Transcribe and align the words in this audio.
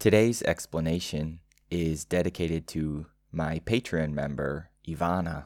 Today's 0.00 0.40
explanation 0.44 1.40
is 1.70 2.06
dedicated 2.06 2.66
to 2.68 3.04
my 3.30 3.58
Patreon 3.66 4.12
member, 4.12 4.70
Ivana. 4.88 5.44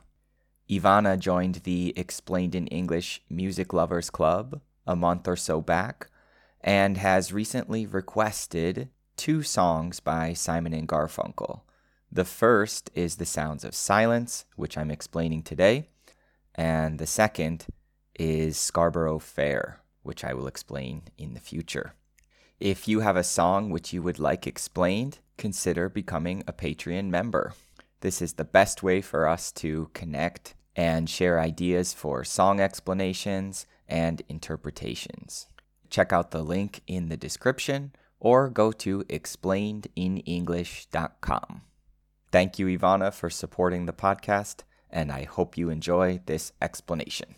Ivana 0.70 1.18
joined 1.18 1.56
the 1.64 1.92
Explained 1.96 2.54
in 2.54 2.68
English 2.68 3.20
Music 3.28 3.72
Lovers 3.72 4.10
Club 4.10 4.60
a 4.86 4.94
month 4.94 5.26
or 5.26 5.34
so 5.34 5.60
back 5.60 6.06
and 6.60 6.98
has 6.98 7.32
recently 7.32 7.84
requested 7.84 8.90
two 9.16 9.42
songs 9.42 9.98
by 9.98 10.32
Simon 10.32 10.72
and 10.72 10.88
Garfunkel. 10.88 11.62
The 12.12 12.24
first 12.24 12.92
is 12.94 13.16
The 13.16 13.26
Sounds 13.26 13.64
of 13.64 13.74
Silence, 13.74 14.44
which 14.54 14.78
I'm 14.78 14.92
explaining 14.92 15.42
today, 15.42 15.88
and 16.54 17.00
the 17.00 17.08
second 17.08 17.66
is 18.14 18.56
Scarborough 18.56 19.18
Fair, 19.18 19.80
which 20.04 20.22
I 20.22 20.32
will 20.32 20.46
explain 20.46 21.02
in 21.18 21.34
the 21.34 21.40
future. 21.40 21.94
If 22.60 22.86
you 22.86 23.00
have 23.00 23.16
a 23.16 23.24
song 23.24 23.70
which 23.70 23.92
you 23.92 24.00
would 24.02 24.20
like 24.20 24.46
explained, 24.46 25.18
consider 25.36 25.88
becoming 25.88 26.44
a 26.46 26.52
Patreon 26.52 27.08
member. 27.08 27.52
This 28.00 28.22
is 28.22 28.34
the 28.34 28.44
best 28.44 28.80
way 28.80 29.00
for 29.00 29.26
us 29.26 29.50
to 29.52 29.90
connect 29.92 30.54
and 30.76 31.10
share 31.10 31.40
ideas 31.40 31.92
for 31.92 32.22
song 32.22 32.60
explanations 32.60 33.66
and 33.88 34.22
interpretations. 34.28 35.48
Check 35.90 36.12
out 36.12 36.30
the 36.30 36.44
link 36.44 36.82
in 36.86 37.08
the 37.08 37.16
description 37.16 37.90
or 38.20 38.48
go 38.48 38.70
to 38.70 39.02
explainedinenglish.com. 39.04 41.62
Thank 42.30 42.60
you, 42.60 42.66
Ivana, 42.66 43.12
for 43.12 43.30
supporting 43.30 43.86
the 43.86 43.92
podcast, 43.92 44.62
and 44.88 45.10
I 45.10 45.24
hope 45.24 45.58
you 45.58 45.70
enjoy 45.70 46.20
this 46.26 46.52
explanation. 46.62 47.34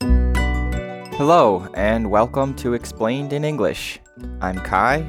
Hello, 0.00 1.68
and 1.74 2.10
welcome 2.10 2.56
to 2.56 2.74
Explained 2.74 3.32
in 3.32 3.44
English. 3.44 4.00
I'm 4.40 4.58
Kai, 4.60 5.04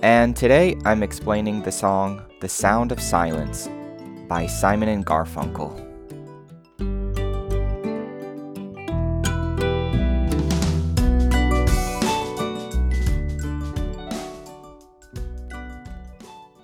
and 0.00 0.36
today 0.36 0.76
I'm 0.84 1.02
explaining 1.02 1.62
the 1.62 1.72
song 1.72 2.22
The 2.40 2.48
Sound 2.48 2.92
of 2.92 3.00
Silence 3.00 3.68
by 4.28 4.46
Simon 4.46 4.88
and 4.88 5.04
Garfunkel. 5.04 5.74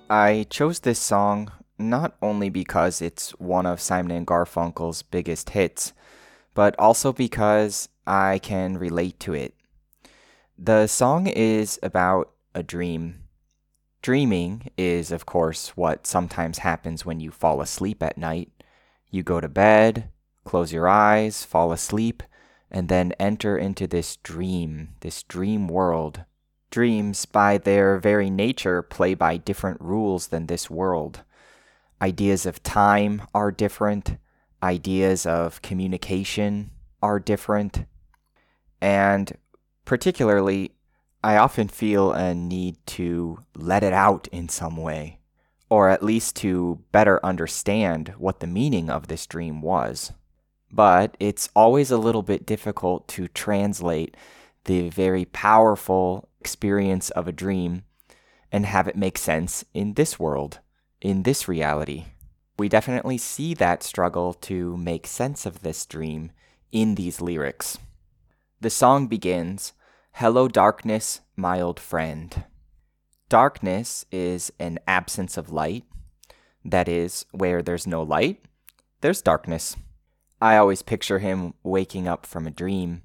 I 0.09 0.45
chose 0.49 0.79
this 0.79 0.99
song 0.99 1.51
not 1.77 2.15
only 2.21 2.49
because 2.49 3.01
it's 3.01 3.31
one 3.31 3.65
of 3.65 3.81
Simon 3.81 4.15
and 4.15 4.25
Garfunkel's 4.25 5.03
biggest 5.03 5.49
hits, 5.49 5.91
but 6.53 6.73
also 6.79 7.11
because 7.11 7.89
I 8.07 8.39
can 8.39 8.77
relate 8.77 9.19
to 9.21 9.33
it. 9.33 9.54
The 10.57 10.87
song 10.87 11.27
is 11.27 11.79
about 11.83 12.31
a 12.53 12.63
dream. 12.63 13.23
Dreaming 14.01 14.69
is, 14.77 15.11
of 15.11 15.25
course, 15.25 15.69
what 15.75 16.07
sometimes 16.07 16.59
happens 16.59 17.05
when 17.05 17.19
you 17.19 17.31
fall 17.31 17.61
asleep 17.61 18.01
at 18.01 18.17
night. 18.17 18.51
You 19.09 19.23
go 19.23 19.41
to 19.41 19.49
bed, 19.49 20.09
close 20.43 20.71
your 20.71 20.87
eyes, 20.87 21.43
fall 21.43 21.71
asleep, 21.71 22.23
and 22.71 22.89
then 22.89 23.11
enter 23.19 23.57
into 23.57 23.87
this 23.87 24.17
dream, 24.17 24.95
this 25.01 25.23
dream 25.23 25.67
world 25.67 26.25
Dreams, 26.75 27.25
by 27.25 27.57
their 27.57 27.97
very 27.99 28.29
nature, 28.29 28.81
play 28.81 29.13
by 29.13 29.37
different 29.37 29.79
rules 29.79 30.27
than 30.27 30.47
this 30.47 30.69
world. 30.69 31.23
Ideas 32.01 32.45
of 32.45 32.61
time 32.63 33.21
are 33.33 33.49
different, 33.49 34.17
ideas 34.61 35.25
of 35.25 35.61
communication 35.61 36.71
are 37.01 37.17
different, 37.17 37.85
and 38.81 39.37
particularly, 39.85 40.71
I 41.23 41.37
often 41.37 41.67
feel 41.67 42.11
a 42.11 42.35
need 42.35 42.77
to 42.87 43.39
let 43.55 43.83
it 43.83 43.93
out 43.93 44.27
in 44.31 44.49
some 44.49 44.77
way, 44.77 45.19
or 45.69 45.89
at 45.89 46.03
least 46.03 46.35
to 46.37 46.83
better 46.91 47.23
understand 47.25 48.13
what 48.17 48.39
the 48.39 48.47
meaning 48.47 48.89
of 48.89 49.07
this 49.07 49.25
dream 49.25 49.61
was. 49.61 50.11
But 50.71 51.15
it's 51.19 51.49
always 51.55 51.89
a 51.89 51.97
little 51.97 52.21
bit 52.21 52.45
difficult 52.45 53.07
to 53.09 53.27
translate 53.27 54.17
the 54.65 54.89
very 54.89 55.25
powerful 55.25 56.29
experience 56.39 57.09
of 57.11 57.27
a 57.27 57.31
dream 57.31 57.83
and 58.51 58.65
have 58.65 58.87
it 58.87 58.95
make 58.95 59.17
sense 59.17 59.65
in 59.73 59.93
this 59.93 60.19
world, 60.19 60.59
in 61.01 61.23
this 61.23 61.47
reality. 61.47 62.05
We 62.57 62.69
definitely 62.69 63.17
see 63.17 63.53
that 63.55 63.83
struggle 63.83 64.33
to 64.33 64.77
make 64.77 65.07
sense 65.07 65.45
of 65.45 65.61
this 65.61 65.85
dream 65.85 66.31
in 66.71 66.95
these 66.95 67.21
lyrics. 67.21 67.77
The 68.61 68.69
song 68.69 69.07
begins 69.07 69.73
Hello, 70.13 70.47
darkness, 70.47 71.19
my 71.35 71.59
old 71.59 71.77
friend. 71.77 72.45
Darkness 73.27 74.05
is 74.13 74.51
an 74.59 74.79
absence 74.87 75.35
of 75.35 75.51
light. 75.51 75.83
That 76.63 76.87
is, 76.87 77.25
where 77.31 77.61
there's 77.61 77.85
no 77.85 78.01
light, 78.01 78.41
there's 79.01 79.21
darkness. 79.21 79.75
I 80.41 80.55
always 80.55 80.81
picture 80.81 81.19
him 81.19 81.53
waking 81.63 82.07
up 82.07 82.25
from 82.25 82.47
a 82.47 82.51
dream 82.51 83.01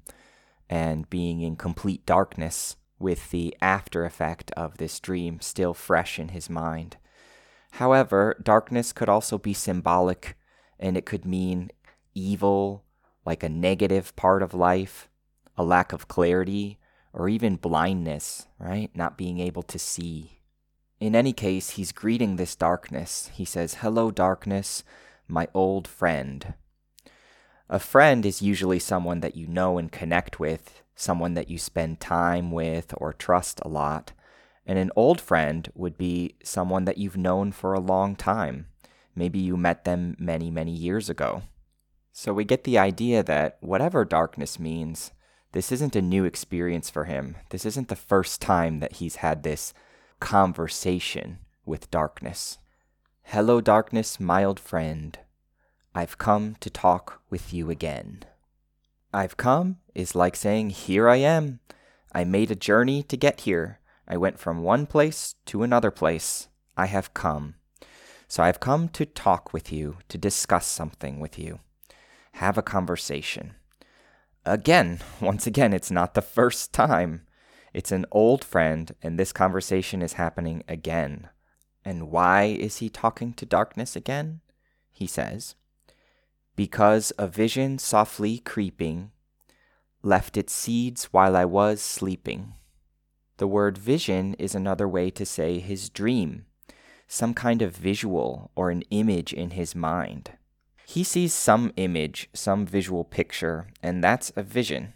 and 0.69 1.09
being 1.09 1.41
in 1.41 1.57
complete 1.57 2.05
darkness 2.05 2.77
with 2.97 3.29
the 3.31 3.53
after 3.61 4.05
effect 4.05 4.51
of 4.51 4.77
this 4.77 5.01
dream 5.01 5.41
still 5.41 5.73
fresh 5.73 6.17
in 6.17 6.29
his 6.29 6.49
mind. 6.49 6.95
However, 7.71 8.37
darkness 8.41 8.93
could 8.93 9.09
also 9.09 9.37
be 9.37 9.53
symbolic 9.53 10.37
and 10.79 10.95
it 10.95 11.05
could 11.05 11.25
mean 11.25 11.71
evil, 12.15 12.85
like 13.25 13.43
a 13.43 13.49
negative 13.49 14.15
part 14.15 14.41
of 14.41 14.53
life, 14.53 15.09
a 15.57 15.63
lack 15.63 15.93
of 15.93 16.07
clarity, 16.07 16.79
or 17.13 17.27
even 17.27 17.55
blindness, 17.55 18.47
right? 18.57 18.89
Not 18.95 19.17
being 19.17 19.39
able 19.39 19.63
to 19.63 19.79
see. 19.79 20.39
In 20.99 21.15
any 21.15 21.33
case, 21.33 21.71
he's 21.71 21.91
greeting 21.91 22.35
this 22.35 22.55
darkness. 22.55 23.31
He 23.33 23.43
says, 23.43 23.75
Hello, 23.75 24.11
darkness, 24.11 24.83
my 25.27 25.47
old 25.53 25.87
friend. 25.87 26.53
A 27.69 27.79
friend 27.79 28.25
is 28.25 28.41
usually 28.41 28.79
someone 28.79 29.21
that 29.21 29.35
you 29.35 29.47
know 29.47 29.77
and 29.77 29.91
connect 29.91 30.39
with, 30.39 30.83
someone 30.95 31.33
that 31.33 31.49
you 31.49 31.57
spend 31.57 31.99
time 31.99 32.51
with 32.51 32.93
or 32.97 33.13
trust 33.13 33.59
a 33.63 33.67
lot. 33.67 34.11
And 34.65 34.77
an 34.77 34.91
old 34.95 35.19
friend 35.19 35.69
would 35.73 35.97
be 35.97 36.35
someone 36.43 36.85
that 36.85 36.97
you've 36.97 37.17
known 37.17 37.51
for 37.51 37.73
a 37.73 37.79
long 37.79 38.15
time. 38.15 38.67
Maybe 39.15 39.39
you 39.39 39.57
met 39.57 39.85
them 39.85 40.15
many, 40.19 40.51
many 40.51 40.71
years 40.71 41.09
ago. 41.09 41.43
So 42.11 42.33
we 42.33 42.43
get 42.43 42.63
the 42.63 42.77
idea 42.77 43.23
that 43.23 43.57
whatever 43.61 44.05
darkness 44.05 44.59
means, 44.59 45.11
this 45.53 45.71
isn't 45.71 45.95
a 45.95 46.01
new 46.01 46.23
experience 46.23 46.89
for 46.89 47.05
him. 47.05 47.35
This 47.49 47.65
isn't 47.65 47.89
the 47.89 47.95
first 47.95 48.41
time 48.41 48.79
that 48.79 48.93
he's 48.93 49.17
had 49.17 49.43
this 49.43 49.73
conversation 50.19 51.39
with 51.65 51.91
darkness. 51.91 52.57
Hello, 53.23 53.59
darkness, 53.59 54.19
my 54.19 54.43
old 54.43 54.59
friend. 54.59 55.19
I've 55.93 56.17
come 56.17 56.55
to 56.61 56.69
talk 56.69 57.21
with 57.29 57.53
you 57.53 57.69
again. 57.69 58.23
I've 59.13 59.35
come 59.35 59.77
is 59.93 60.15
like 60.15 60.37
saying, 60.37 60.69
Here 60.69 61.09
I 61.09 61.17
am. 61.17 61.59
I 62.13 62.23
made 62.23 62.51
a 62.51 62.55
journey 62.55 63.03
to 63.03 63.17
get 63.17 63.41
here. 63.41 63.79
I 64.07 64.15
went 64.17 64.39
from 64.39 64.63
one 64.63 64.85
place 64.85 65.35
to 65.47 65.63
another 65.63 65.91
place. 65.91 66.47
I 66.77 66.85
have 66.85 67.13
come. 67.13 67.55
So 68.27 68.41
I've 68.41 68.61
come 68.61 68.87
to 68.89 69.05
talk 69.05 69.51
with 69.51 69.73
you, 69.73 69.97
to 70.07 70.17
discuss 70.17 70.65
something 70.65 71.19
with 71.19 71.37
you, 71.37 71.59
have 72.33 72.57
a 72.57 72.61
conversation. 72.61 73.55
Again, 74.45 74.99
once 75.19 75.45
again, 75.45 75.71
it's 75.71 75.91
not 75.91 76.15
the 76.15 76.21
first 76.21 76.73
time. 76.73 77.21
It's 77.73 77.91
an 77.91 78.05
old 78.11 78.43
friend, 78.43 78.93
and 79.01 79.19
this 79.19 79.31
conversation 79.31 80.01
is 80.01 80.13
happening 80.13 80.63
again. 80.67 81.29
And 81.85 82.09
why 82.09 82.45
is 82.45 82.77
he 82.77 82.89
talking 82.89 83.33
to 83.33 83.45
darkness 83.45 83.95
again? 83.95 84.41
He 84.91 85.07
says, 85.07 85.55
because 86.55 87.13
a 87.17 87.27
vision 87.27 87.79
softly 87.79 88.39
creeping 88.39 89.11
left 90.03 90.37
its 90.37 90.53
seeds 90.53 91.05
while 91.05 91.35
I 91.35 91.45
was 91.45 91.81
sleeping. 91.81 92.53
The 93.37 93.47
word 93.47 93.77
vision 93.77 94.33
is 94.35 94.53
another 94.53 94.87
way 94.87 95.09
to 95.11 95.25
say 95.25 95.59
his 95.59 95.89
dream, 95.89 96.45
some 97.07 97.33
kind 97.33 97.61
of 97.61 97.75
visual 97.75 98.51
or 98.55 98.69
an 98.69 98.83
image 98.91 99.33
in 99.33 99.51
his 99.51 99.75
mind. 99.75 100.31
He 100.91 101.05
sees 101.05 101.33
some 101.33 101.71
image, 101.77 102.29
some 102.33 102.65
visual 102.65 103.05
picture, 103.05 103.67
and 103.81 104.03
that's 104.03 104.33
a 104.35 104.43
vision. 104.43 104.91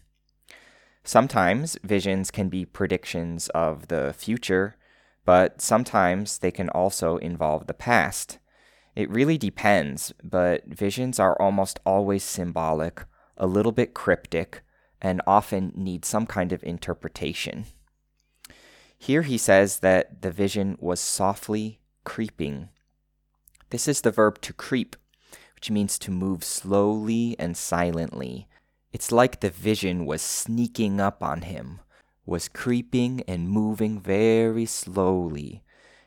Sometimes 1.05 1.77
visions 1.85 2.31
can 2.31 2.49
be 2.49 2.65
predictions 2.65 3.47
of 3.55 3.87
the 3.87 4.13
future, 4.17 4.75
but 5.23 5.61
sometimes 5.61 6.39
they 6.39 6.51
can 6.51 6.67
also 6.67 7.15
involve 7.15 7.67
the 7.67 7.73
past. 7.73 8.39
It 8.93 9.09
really 9.09 9.37
depends, 9.37 10.13
but 10.21 10.67
visions 10.67 11.17
are 11.17 11.41
almost 11.41 11.79
always 11.85 12.25
symbolic, 12.25 13.05
a 13.37 13.47
little 13.47 13.71
bit 13.71 13.93
cryptic, 13.93 14.63
and 15.01 15.21
often 15.25 15.71
need 15.77 16.03
some 16.03 16.25
kind 16.25 16.51
of 16.51 16.61
interpretation. 16.65 17.67
Here 18.97 19.21
he 19.21 19.37
says 19.37 19.79
that 19.79 20.23
the 20.23 20.31
vision 20.31 20.75
was 20.81 20.99
softly 20.99 21.79
creeping. 22.03 22.67
This 23.69 23.87
is 23.87 24.01
the 24.01 24.11
verb 24.11 24.41
to 24.41 24.51
creep, 24.51 24.97
which 25.55 25.71
means 25.71 25.97
to 25.99 26.11
move 26.11 26.43
slowly 26.43 27.35
and 27.39 27.57
silently. 27.57 28.47
It's 28.91 29.11
like 29.11 29.39
the 29.39 29.49
vision 29.49 30.05
was 30.05 30.21
sneaking 30.21 30.99
up 30.99 31.23
on 31.23 31.41
him, 31.41 31.79
was 32.25 32.47
creeping 32.47 33.23
and 33.27 33.49
moving 33.49 33.99
very 33.99 34.65
slowly, 34.65 35.63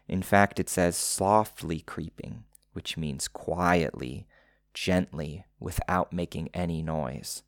In 0.09 0.23
fact, 0.23 0.59
it 0.59 0.71
says 0.71 0.97
softly 0.97 1.81
creeping, 1.81 2.45
which 2.73 2.97
means 2.97 3.29
quietly, 3.29 4.27
gently, 4.73 5.45
without 5.61 6.13
making 6.13 6.49
any 6.55 6.83
noise. 6.83 7.43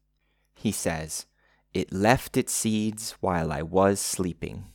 He 0.54 0.70
says, 0.70 1.26
It 1.72 1.90
left 1.92 2.36
its 2.36 2.52
seeds 2.52 3.12
while 3.20 3.50
I 3.50 3.62
was 3.62 3.98
sleeping. 3.98 4.66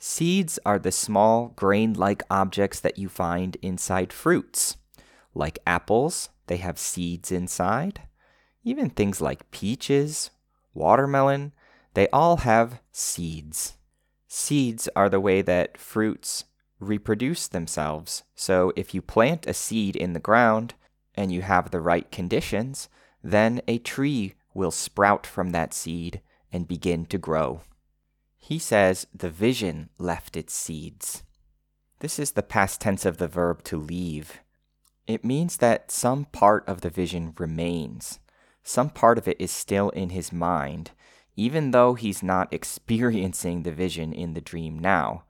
Seeds 0.00 0.58
are 0.66 0.80
the 0.80 0.90
small 0.90 1.52
grain 1.54 1.92
like 1.92 2.24
objects 2.28 2.80
that 2.80 2.98
you 2.98 3.08
find 3.08 3.56
inside 3.62 4.12
fruits. 4.12 4.76
Like 5.34 5.58
apples, 5.66 6.30
they 6.46 6.58
have 6.58 6.78
seeds 6.78 7.32
inside. 7.32 8.02
Even 8.64 8.90
things 8.90 9.20
like 9.20 9.50
peaches, 9.50 10.30
watermelon, 10.74 11.52
they 11.94 12.08
all 12.08 12.38
have 12.38 12.80
seeds. 12.90 13.74
Seeds 14.26 14.88
are 14.96 15.08
the 15.08 15.20
way 15.20 15.42
that 15.42 15.76
fruits 15.76 16.44
reproduce 16.80 17.46
themselves. 17.48 18.22
So 18.34 18.72
if 18.76 18.94
you 18.94 19.02
plant 19.02 19.46
a 19.46 19.54
seed 19.54 19.94
in 19.96 20.12
the 20.12 20.20
ground 20.20 20.74
and 21.14 21.30
you 21.30 21.42
have 21.42 21.70
the 21.70 21.80
right 21.80 22.10
conditions, 22.10 22.88
then 23.22 23.60
a 23.68 23.78
tree 23.78 24.34
will 24.54 24.70
sprout 24.70 25.26
from 25.26 25.50
that 25.50 25.74
seed 25.74 26.20
and 26.52 26.68
begin 26.68 27.06
to 27.06 27.18
grow. 27.18 27.60
He 28.36 28.58
says 28.58 29.06
the 29.14 29.30
vision 29.30 29.90
left 29.98 30.36
its 30.36 30.54
seeds. 30.54 31.22
This 32.00 32.18
is 32.18 32.32
the 32.32 32.42
past 32.42 32.80
tense 32.80 33.06
of 33.06 33.18
the 33.18 33.28
verb 33.28 33.62
to 33.64 33.76
leave. 33.76 34.40
It 35.06 35.24
means 35.24 35.56
that 35.58 35.90
some 35.90 36.26
part 36.26 36.66
of 36.68 36.80
the 36.80 36.90
vision 36.90 37.34
remains. 37.38 38.20
Some 38.62 38.90
part 38.90 39.18
of 39.18 39.26
it 39.26 39.40
is 39.40 39.50
still 39.50 39.90
in 39.90 40.10
his 40.10 40.32
mind, 40.32 40.92
even 41.34 41.72
though 41.72 41.94
he's 41.94 42.22
not 42.22 42.52
experiencing 42.52 43.62
the 43.62 43.72
vision 43.72 44.12
in 44.12 44.34
the 44.34 44.40
dream 44.40 44.78
now. 44.78 45.24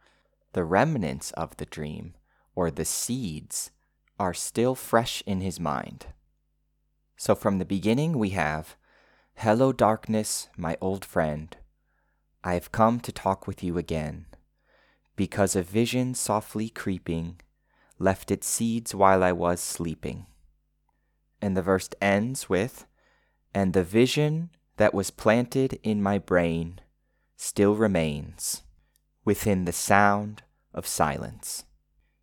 The 0.52 0.64
remnants 0.64 1.30
of 1.32 1.56
the 1.56 1.64
dream, 1.64 2.14
or 2.54 2.70
the 2.70 2.84
seeds, 2.84 3.70
are 4.18 4.34
still 4.34 4.74
fresh 4.74 5.22
in 5.26 5.40
his 5.40 5.58
mind. 5.58 6.06
So 7.16 7.34
from 7.34 7.58
the 7.58 7.64
beginning, 7.64 8.18
we 8.18 8.30
have 8.30 8.76
Hello, 9.36 9.72
darkness, 9.72 10.48
my 10.56 10.76
old 10.80 11.04
friend. 11.04 11.56
I 12.44 12.54
have 12.54 12.70
come 12.70 13.00
to 13.00 13.10
talk 13.10 13.46
with 13.46 13.62
you 13.62 13.78
again, 13.78 14.26
because 15.16 15.56
a 15.56 15.62
vision 15.62 16.14
softly 16.14 16.68
creeping 16.68 17.40
left 18.02 18.30
its 18.30 18.46
seeds 18.46 18.94
while 18.94 19.22
I 19.22 19.32
was 19.32 19.60
sleeping. 19.60 20.26
And 21.40 21.56
the 21.56 21.62
verse 21.62 21.88
ends 22.00 22.48
with, 22.48 22.86
And 23.54 23.72
the 23.72 23.84
vision 23.84 24.50
that 24.76 24.94
was 24.94 25.10
planted 25.10 25.78
in 25.82 26.02
my 26.02 26.18
brain 26.18 26.80
still 27.36 27.74
remains 27.74 28.62
within 29.24 29.64
the 29.64 29.72
sound 29.72 30.42
of 30.74 30.86
silence. 30.86 31.64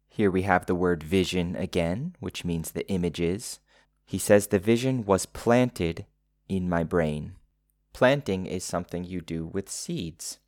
Here 0.08 0.30
we 0.30 0.42
have 0.42 0.66
the 0.66 0.76
word 0.76 1.02
vision 1.02 1.56
again, 1.56 2.16
which 2.20 2.44
means 2.44 2.72
the 2.72 2.88
images. 2.90 3.60
He 4.06 4.18
says 4.18 4.48
the 4.48 4.60
vision 4.60 5.06
was 5.06 5.26
planted 5.26 6.06
in 6.50 6.68
my 6.68 6.84
brain. 6.84 7.36
Planting 7.94 8.46
is 8.46 8.64
something 8.64 9.04
you 9.04 9.22
do 9.22 9.46
with 9.46 9.70
seeds. 9.70 10.40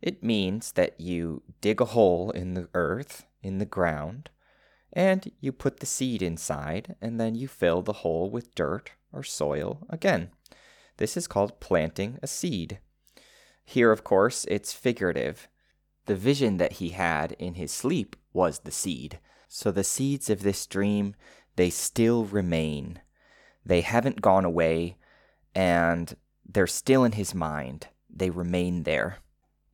It 0.00 0.22
means 0.22 0.72
that 0.72 0.98
you 1.00 1.42
dig 1.60 1.80
a 1.80 1.86
hole 1.86 2.30
in 2.30 2.54
the 2.54 2.68
earth, 2.74 3.26
in 3.42 3.58
the 3.58 3.66
ground, 3.66 4.30
and 4.96 5.30
you 5.40 5.52
put 5.52 5.80
the 5.80 5.86
seed 5.86 6.22
inside, 6.22 6.96
and 7.02 7.20
then 7.20 7.34
you 7.34 7.46
fill 7.46 7.82
the 7.82 7.92
hole 7.92 8.30
with 8.30 8.54
dirt 8.54 8.92
or 9.12 9.22
soil 9.22 9.86
again. 9.90 10.30
This 10.96 11.18
is 11.18 11.28
called 11.28 11.60
planting 11.60 12.18
a 12.22 12.26
seed. 12.26 12.80
Here, 13.62 13.92
of 13.92 14.02
course, 14.02 14.46
it's 14.48 14.72
figurative. 14.72 15.48
The 16.06 16.16
vision 16.16 16.56
that 16.56 16.74
he 16.74 16.90
had 16.90 17.32
in 17.32 17.54
his 17.54 17.70
sleep 17.72 18.16
was 18.32 18.60
the 18.60 18.70
seed. 18.70 19.18
So 19.48 19.70
the 19.70 19.84
seeds 19.84 20.30
of 20.30 20.42
this 20.42 20.66
dream, 20.66 21.14
they 21.56 21.68
still 21.68 22.24
remain. 22.24 23.00
They 23.66 23.82
haven't 23.82 24.22
gone 24.22 24.46
away, 24.46 24.96
and 25.54 26.16
they're 26.48 26.66
still 26.66 27.04
in 27.04 27.12
his 27.12 27.34
mind. 27.34 27.88
They 28.08 28.30
remain 28.30 28.84
there. 28.84 29.18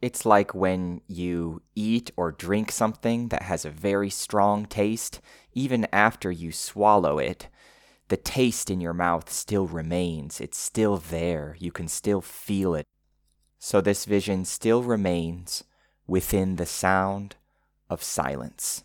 It's 0.02 0.26
like 0.26 0.52
when 0.52 1.00
you 1.06 1.62
eat 1.76 2.10
or 2.16 2.32
drink 2.32 2.72
something 2.72 3.28
that 3.28 3.42
has 3.42 3.64
a 3.64 3.70
very 3.70 4.10
strong 4.10 4.66
taste, 4.66 5.20
even 5.54 5.86
after 5.92 6.28
you 6.28 6.50
swallow 6.50 7.18
it, 7.18 7.48
the 8.08 8.16
taste 8.16 8.68
in 8.68 8.80
your 8.80 8.92
mouth 8.92 9.30
still 9.30 9.68
remains. 9.68 10.40
It's 10.40 10.58
still 10.58 10.96
there. 10.96 11.56
You 11.60 11.70
can 11.70 11.86
still 11.86 12.20
feel 12.20 12.74
it. 12.74 12.84
So 13.60 13.80
this 13.80 14.04
vision 14.04 14.44
still 14.44 14.82
remains 14.82 15.62
within 16.08 16.56
the 16.56 16.66
sound 16.66 17.36
of 17.88 18.02
silence. 18.02 18.82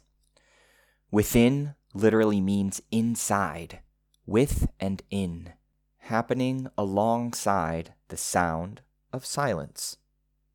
Within 1.10 1.74
literally 1.96 2.42
means 2.42 2.80
inside, 2.92 3.80
with 4.28 4.70
and 4.80 5.02
in 5.10 5.54
happening 5.98 6.68
alongside 6.78 7.96
the 8.10 8.18
sound 8.18 8.82
of 9.12 9.26
silence. 9.26 9.98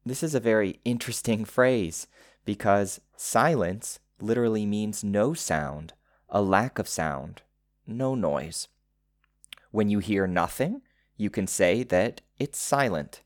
This 0.05 0.23
is 0.23 0.35
a 0.35 0.41
very 0.41 0.81
interesting 0.85 1.45
phrase 1.45 2.09
because 2.45 3.01
silence 3.17 4.01
literally 4.21 4.67
means 4.67 5.05
no 5.05 5.33
sound, 5.33 5.93
a 6.29 6.43
lack 6.43 6.79
of 6.79 6.89
sound, 6.89 7.43
no 7.87 8.15
noise. 8.15 8.69
When 9.71 9.89
you 9.89 10.01
hear 10.01 10.27
nothing, 10.27 10.83
you 11.17 11.31
can 11.31 11.47
say 11.47 11.85
that 11.85 12.21
it's 12.39 12.59
silent. 12.59 13.23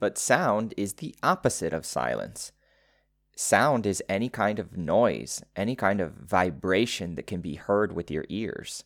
But 0.00 0.18
sound 0.18 0.74
is 0.76 0.94
the 0.94 1.14
opposite 1.22 1.72
of 1.72 1.86
silence. 1.86 2.52
Sound 3.36 3.86
is 3.86 4.02
any 4.08 4.28
kind 4.28 4.58
of 4.58 4.76
noise, 4.76 5.44
any 5.54 5.76
kind 5.76 6.00
of 6.00 6.14
vibration 6.14 7.14
that 7.14 7.26
can 7.26 7.40
be 7.40 7.54
heard 7.54 7.92
with 7.92 8.10
your 8.10 8.24
ears. 8.28 8.82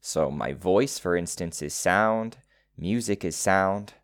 So, 0.00 0.30
my 0.30 0.52
voice, 0.52 0.98
for 0.98 1.16
instance, 1.16 1.62
is 1.62 1.72
sound, 1.72 2.36
music 2.76 3.24
is 3.24 3.36
sound. 3.36 3.94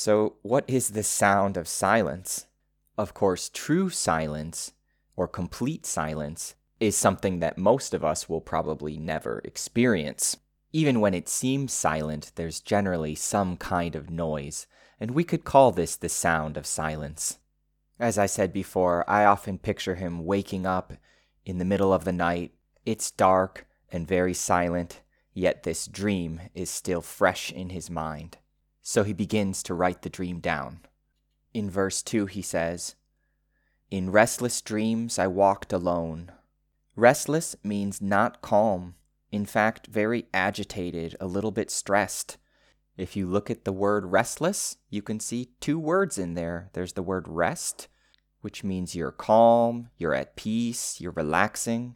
So, 0.00 0.36
what 0.42 0.64
is 0.68 0.90
the 0.90 1.02
sound 1.02 1.56
of 1.56 1.66
silence? 1.66 2.46
Of 2.96 3.14
course, 3.14 3.50
true 3.52 3.90
silence, 3.90 4.70
or 5.16 5.26
complete 5.26 5.84
silence, 5.84 6.54
is 6.78 6.96
something 6.96 7.40
that 7.40 7.58
most 7.58 7.92
of 7.92 8.04
us 8.04 8.28
will 8.28 8.40
probably 8.40 8.96
never 8.96 9.40
experience. 9.42 10.36
Even 10.72 11.00
when 11.00 11.14
it 11.14 11.28
seems 11.28 11.72
silent, 11.72 12.30
there's 12.36 12.60
generally 12.60 13.16
some 13.16 13.56
kind 13.56 13.96
of 13.96 14.08
noise, 14.08 14.68
and 15.00 15.10
we 15.10 15.24
could 15.24 15.44
call 15.44 15.72
this 15.72 15.96
the 15.96 16.08
sound 16.08 16.56
of 16.56 16.64
silence. 16.64 17.38
As 17.98 18.18
I 18.18 18.26
said 18.26 18.52
before, 18.52 19.04
I 19.10 19.24
often 19.24 19.58
picture 19.58 19.96
him 19.96 20.24
waking 20.24 20.64
up 20.64 20.92
in 21.44 21.58
the 21.58 21.64
middle 21.64 21.92
of 21.92 22.04
the 22.04 22.12
night. 22.12 22.52
It's 22.86 23.10
dark, 23.10 23.66
and 23.90 24.06
very 24.06 24.32
silent, 24.32 25.00
yet 25.34 25.64
this 25.64 25.88
dream 25.88 26.42
is 26.54 26.70
still 26.70 27.00
fresh 27.00 27.50
in 27.50 27.70
his 27.70 27.90
mind. 27.90 28.38
So 28.88 29.04
he 29.04 29.12
begins 29.12 29.62
to 29.64 29.74
write 29.74 30.00
the 30.00 30.08
dream 30.08 30.40
down. 30.40 30.80
In 31.52 31.68
verse 31.68 32.02
2, 32.02 32.24
he 32.24 32.40
says, 32.40 32.94
In 33.90 34.10
restless 34.10 34.62
dreams 34.62 35.18
I 35.18 35.26
walked 35.26 35.74
alone. 35.74 36.32
Restless 36.96 37.54
means 37.62 38.00
not 38.00 38.40
calm, 38.40 38.94
in 39.30 39.44
fact, 39.44 39.88
very 39.88 40.24
agitated, 40.32 41.16
a 41.20 41.26
little 41.26 41.50
bit 41.50 41.70
stressed. 41.70 42.38
If 42.96 43.14
you 43.14 43.26
look 43.26 43.50
at 43.50 43.66
the 43.66 43.72
word 43.72 44.06
restless, 44.06 44.78
you 44.88 45.02
can 45.02 45.20
see 45.20 45.50
two 45.60 45.78
words 45.78 46.16
in 46.16 46.32
there. 46.32 46.70
There's 46.72 46.94
the 46.94 47.02
word 47.02 47.28
rest, 47.28 47.88
which 48.40 48.64
means 48.64 48.96
you're 48.96 49.12
calm, 49.12 49.90
you're 49.98 50.14
at 50.14 50.34
peace, 50.34 50.98
you're 50.98 51.12
relaxing 51.12 51.94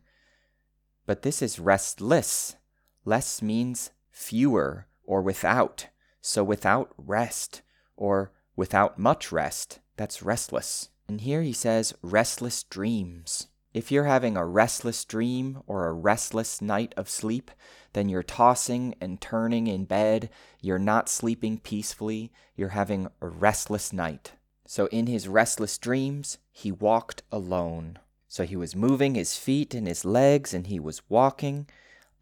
but 1.07 1.23
this 1.23 1.43
is 1.43 1.59
restless. 1.59 2.57
Less 3.05 3.43
means 3.43 3.91
fewer 4.11 4.87
or 5.05 5.23
without. 5.23 5.89
So 6.23 6.43
without 6.45 6.95
rest 6.97 7.63
or 7.97 8.33
without 8.57 8.99
much 8.99 9.33
rest, 9.33 9.81
that's 9.97 10.23
restless. 10.23 10.89
And 11.09 11.21
here 11.21 11.43
he 11.43 11.53
says 11.53 11.95
restless 12.01 12.63
dreams. 12.63 13.49
If 13.75 13.91
you're 13.91 14.05
having 14.05 14.37
a 14.37 14.47
restless 14.47 15.05
dream 15.05 15.63
or 15.67 15.87
a 15.87 15.93
restless 15.93 16.63
night 16.63 16.95
of 16.97 17.09
sleep, 17.09 17.51
then 17.93 18.09
you're 18.09 18.23
tossing 18.23 18.95
and 19.01 19.21
turning 19.21 19.67
in 19.67 19.85
bed, 19.85 20.31
you're 20.61 20.79
not 20.79 21.09
sleeping 21.09 21.59
peacefully, 21.59 22.33
you're 22.55 22.71
having 22.71 23.09
a 23.21 23.29
restless 23.29 23.93
night. 23.93 24.33
So 24.67 24.87
in 24.87 25.07
his 25.07 25.27
restless 25.27 25.77
dreams, 25.77 26.39
he 26.51 26.71
walked 26.71 27.23
alone. 27.33 27.99
So 28.29 28.45
he 28.45 28.57
was 28.57 28.77
moving 28.77 29.15
his 29.15 29.37
feet 29.37 29.75
and 29.75 29.87
his 29.89 30.05
legs, 30.05 30.55
and 30.55 30.67
he 30.67 30.79
was 30.79 31.03
walking 31.09 31.67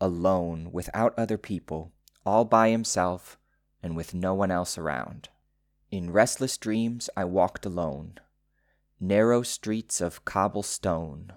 alone 0.01 0.71
without 0.73 1.15
other 1.19 1.39
people, 1.39 1.93
all 2.25 2.45
by 2.45 2.71
himself, 2.71 3.39
and 3.83 3.97
with 3.97 4.15
no 4.15 4.35
one 4.35 4.51
else 4.51 4.77
around. 4.79 5.29
In 5.91 6.13
restless 6.13 6.57
dreams 6.57 7.11
I 7.17 7.25
walked 7.25 7.67
alone. 7.67 8.19
Narrow 9.01 9.43
streets 9.43 10.01
of 10.01 10.25
cobblestone. 10.25 11.33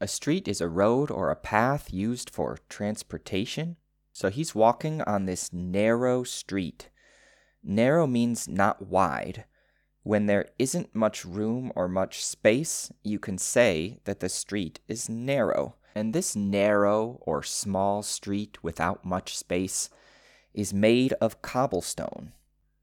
A 0.00 0.06
street 0.06 0.46
is 0.46 0.60
a 0.60 0.68
road 0.68 1.10
or 1.10 1.30
a 1.30 1.36
path 1.36 1.92
used 1.92 2.28
for 2.28 2.58
transportation. 2.68 3.76
So 4.12 4.30
he's 4.30 4.54
walking 4.54 5.02
on 5.02 5.24
this 5.24 5.52
narrow 5.52 6.22
street. 6.22 6.90
Narrow 7.62 8.06
means 8.06 8.46
not 8.46 8.86
wide. 8.86 9.44
When 10.02 10.26
there 10.26 10.50
isn't 10.58 10.94
much 10.94 11.24
room 11.24 11.72
or 11.74 11.88
much 11.88 12.24
space, 12.24 12.92
you 13.02 13.18
can 13.18 13.38
say 13.38 13.98
that 14.04 14.20
the 14.20 14.28
street 14.28 14.80
is 14.86 15.08
narrow. 15.08 15.74
And 15.94 16.12
this 16.12 16.36
narrow 16.36 17.18
or 17.22 17.42
small 17.42 18.02
street 18.02 18.62
without 18.62 19.04
much 19.04 19.36
space 19.36 19.90
is 20.56 20.74
made 20.74 21.12
of 21.20 21.42
cobblestone. 21.42 22.32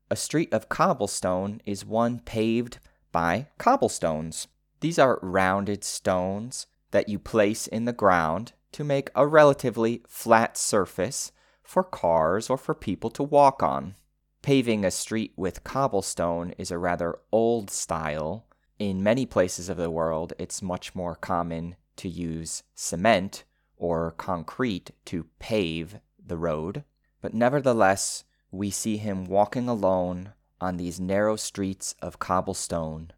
A 0.10 0.16
street 0.16 0.54
of 0.54 0.70
cobblestone 0.70 1.60
is 1.66 1.86
one 1.86 2.20
paved 2.20 2.80
by 3.12 3.48
cobblestones. 3.58 4.48
These 4.80 5.00
are 5.00 5.20
rounded 5.22 5.84
stones 5.84 6.68
that 6.92 7.10
you 7.10 7.18
place 7.18 7.68
in 7.68 7.86
the 7.86 7.92
ground 7.92 8.54
to 8.74 8.84
make 8.84 9.10
a 9.16 9.28
relatively 9.28 10.04
flat 10.08 10.56
surface 10.56 11.32
for 11.64 11.84
cars 11.84 12.50
or 12.50 12.58
for 12.58 12.76
people 12.76 13.10
to 13.10 13.24
walk 13.24 13.64
on. 13.64 13.96
Paving 14.44 14.86
a 14.86 14.92
street 14.92 15.34
with 15.36 15.64
cobblestone 15.64 16.52
is 16.58 16.70
a 16.70 16.78
rather 16.78 17.18
old 17.32 17.72
style. 17.72 18.46
In 18.78 19.02
many 19.02 19.26
places 19.26 19.70
of 19.70 19.78
the 19.78 19.90
world, 19.90 20.34
it's 20.38 20.62
much 20.62 20.94
more 20.94 21.16
common 21.16 21.76
to 21.96 22.10
use 22.10 22.64
cement 22.76 23.46
or 23.78 24.12
concrete 24.12 24.92
to 25.06 25.28
pave 25.40 26.00
the 26.24 26.38
road. 26.38 26.84
But 27.24 27.34
nevertheless, 27.34 28.26
we 28.52 28.70
see 28.70 28.98
him 28.98 29.24
walking 29.24 29.70
alone 29.70 30.34
on 30.60 30.76
these 30.76 31.00
narrow 31.00 31.38
streets 31.38 31.96
of 32.02 32.20
cobblestone, 32.20 33.12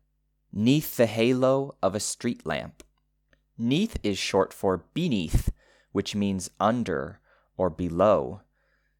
neath 0.53 0.95
the 0.95 1.07
halo 1.07 1.75
of 1.81 1.95
a 1.95 1.99
street 1.99 2.45
lamp. 2.45 2.83
Neath 3.57 3.97
is 4.03 4.19
short 4.19 4.53
for 4.53 4.85
beneath, 4.93 5.51
which 5.91 6.13
means 6.13 6.51
under 6.59 7.19
or 7.57 7.71
below. 7.71 8.41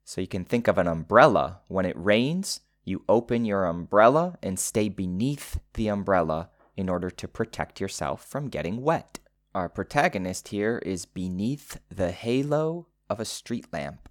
So 0.03 0.21
you 0.21 0.27
can 0.27 0.43
think 0.43 0.67
of 0.67 0.79
an 0.79 0.87
umbrella. 0.87 1.59
When 1.67 1.85
it 1.85 1.95
rains, 1.95 2.61
you 2.83 3.03
open 3.07 3.45
your 3.45 3.65
umbrella 3.65 4.39
and 4.41 4.57
stay 4.57 4.89
beneath 4.89 5.59
the 5.75 5.87
umbrella 5.87 6.49
in 6.75 6.89
order 6.89 7.11
to 7.11 7.27
protect 7.27 7.79
yourself 7.79 8.25
from 8.25 8.49
getting 8.49 8.81
wet. 8.81 9.19
Our 9.53 9.69
protagonist 9.69 10.47
here 10.47 10.79
is 10.79 11.05
beneath 11.05 11.79
the 11.89 12.11
halo 12.11 12.87
of 13.07 13.19
a 13.19 13.25
street 13.25 13.67
lamp. 13.71 14.09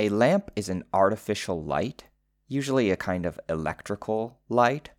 A 0.00 0.08
lamp 0.08 0.50
is 0.56 0.70
an 0.70 0.84
artificial 0.94 1.62
light, 1.62 2.04
usually 2.48 2.90
a 2.90 2.96
kind 2.96 3.26
of 3.26 3.38
electrical 3.50 4.38
light, 4.48 4.92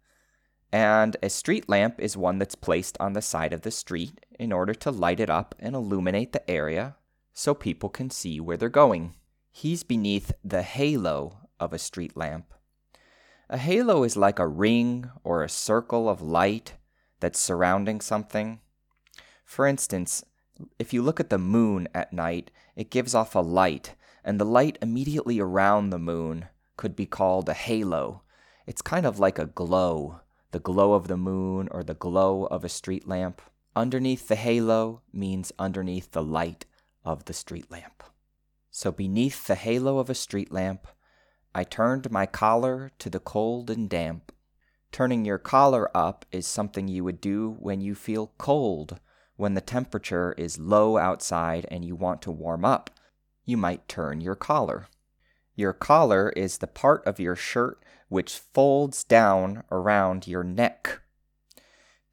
and 0.72 1.17
a 1.24 1.29
street 1.31 1.67
lamp 1.67 2.00
is 2.00 2.15
one 2.15 2.38
that's 2.38 2.53
placed 2.53 2.98
on 3.00 3.13
the 3.13 3.22
side 3.24 3.51
of 3.51 3.62
the 3.62 3.72
street 3.72 4.24
in 4.38 4.51
order 4.51 4.75
to 4.75 4.91
light 4.91 5.20
it 5.20 5.27
up 5.27 5.55
and 5.58 5.74
illuminate 5.74 6.34
the 6.34 6.48
area 6.48 6.98
so 7.34 7.55
people 7.55 7.89
can 7.89 8.12
see 8.12 8.39
where 8.39 8.58
they're 8.58 8.70
going. 8.70 9.15
He's 9.51 9.81
beneath 9.81 10.34
the 10.43 10.62
halo 10.62 11.48
of 11.60 11.74
a 11.74 11.79
street 11.79 12.15
lamp. 12.15 12.53
A 13.50 13.58
halo 13.58 14.03
is 14.03 14.15
like 14.15 14.38
a 14.38 14.48
ring 14.48 15.10
or 15.24 15.41
a 15.41 15.50
circle 15.50 16.08
of 16.08 16.22
light 16.22 16.75
that's 17.20 17.39
surrounding 17.39 18.01
something. 18.01 18.60
For 19.46 19.65
instance, 19.65 20.24
if 20.77 20.93
you 20.93 21.01
look 21.01 21.20
at 21.20 21.31
the 21.31 21.39
moon 21.39 21.88
at 21.91 22.13
night, 22.13 22.51
it 22.75 22.91
gives 22.91 23.15
off 23.15 23.34
a 23.34 23.39
light, 23.39 23.96
and 24.24 24.40
the 24.40 24.46
light 24.46 24.78
immediately 24.82 25.40
around 25.40 25.90
the 25.90 26.00
moon 26.00 26.48
could 26.78 26.96
be 26.96 27.06
called 27.06 27.50
a 27.50 27.54
halo. 27.54 28.24
It's 28.66 28.82
kind 28.82 29.06
of 29.06 29.20
like 29.20 29.40
a 29.40 29.46
glow, 29.46 30.22
the 30.51 30.60
glow 30.60 30.94
of 30.94 31.08
the 31.08 31.18
moon 31.18 31.68
or 31.72 31.84
the 31.84 31.94
glow 31.94 32.46
of 32.46 32.63
a 32.63 32.70
street 32.70 33.08
lamp. 33.08 33.42
Underneath 33.75 34.28
the 34.28 34.36
halo 34.36 35.01
means 35.13 35.51
underneath 35.58 36.12
the 36.12 36.24
light 36.24 36.66
of 37.04 37.25
the 37.25 37.34
street 37.34 37.72
lamp. 37.72 38.04
So 38.70 38.92
beneath 38.92 39.48
the 39.48 39.56
halo 39.56 39.98
of 39.98 40.10
a 40.10 40.16
street 40.16 40.51
lamp, 40.51 40.88
I 41.54 41.63
turned 41.63 42.12
my 42.12 42.25
collar 42.25 42.92
to 43.00 43.10
the 43.10 43.20
cold 43.20 43.70
and 43.70 43.90
damp. 43.90 44.32
Turning 44.92 45.25
your 45.25 45.38
collar 45.38 45.90
up 45.96 46.25
is 46.32 46.48
something 46.48 46.88
you 46.88 47.04
would 47.04 47.22
do 47.22 47.58
when 47.60 47.82
you 47.82 47.96
feel 47.96 48.32
cold, 48.38 49.00
when 49.36 49.54
the 49.54 49.62
temperature 49.62 50.34
is 50.38 50.60
low 50.60 50.98
outside 50.98 51.66
and 51.70 51.84
you 51.84 51.96
want 51.96 52.22
to 52.22 52.32
warm 52.32 52.63
up. 52.63 52.90
You 53.51 53.58
might 53.58 53.89
turn 53.89 54.22
your 54.22 54.36
collar. 54.36 54.88
Your 55.58 55.74
collar 55.74 56.29
is 56.38 56.60
the 56.60 56.67
part 56.67 57.05
of 57.05 57.20
your 57.20 57.36
shirt 57.36 57.84
which 58.08 58.38
folds 58.38 59.03
down 59.03 59.65
around 59.70 60.25
your 60.25 60.41
neck. 60.41 61.01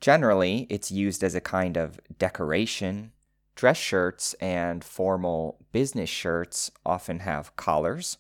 Generally, 0.01 0.67
it's 0.69 0.91
used 0.91 1.23
as 1.23 1.37
a 1.37 1.41
kind 1.41 1.77
of 1.77 2.01
decoration 2.19 3.13
Dress 3.55 3.77
shirts 3.77 4.35
and 4.41 4.83
formal 4.83 5.59
business 5.71 6.11
shirts 6.11 6.73
often 6.85 7.21
have 7.21 7.55
collars, 7.55 8.19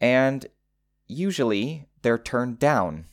and 0.00 0.46
usually 1.08 1.88
they're 2.02 2.18
turned 2.18 2.60
down. 2.60 3.06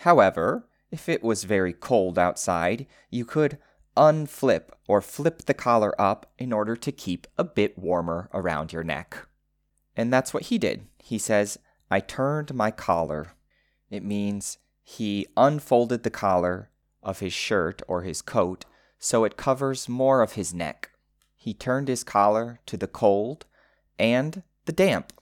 However, 0.00 0.68
if 0.90 1.08
it 1.08 1.22
was 1.22 1.44
very 1.44 1.72
cold 1.72 2.18
outside, 2.18 2.86
you 3.08 3.24
could 3.24 3.56
unflip 3.96 4.70
or 4.86 5.00
flip 5.00 5.42
the 5.42 5.54
collar 5.54 5.98
up 6.00 6.32
in 6.38 6.52
order 6.52 6.76
to 6.76 6.92
keep 6.92 7.26
a 7.36 7.44
bit 7.44 7.78
warmer 7.78 8.28
around 8.32 8.72
your 8.72 8.84
neck. 8.84 9.26
And 9.96 10.12
that's 10.12 10.34
what 10.34 10.44
he 10.44 10.58
did. 10.58 10.86
He 10.98 11.18
says, 11.18 11.58
I 11.90 12.00
turned 12.00 12.54
my 12.54 12.70
collar. 12.70 13.32
It 13.90 14.04
means 14.04 14.58
he 14.82 15.26
unfolded 15.36 16.02
the 16.02 16.10
collar 16.10 16.70
of 17.02 17.20
his 17.20 17.32
shirt 17.32 17.82
or 17.88 18.02
his 18.02 18.22
coat 18.22 18.64
so 18.98 19.24
it 19.24 19.36
covers 19.36 19.88
more 19.88 20.22
of 20.22 20.32
his 20.32 20.52
neck. 20.52 20.90
He 21.34 21.54
turned 21.54 21.88
his 21.88 22.02
collar 22.02 22.60
to 22.66 22.76
the 22.76 22.88
cold 22.88 23.46
and 23.98 24.42
the 24.64 24.72
damp. 24.72 25.12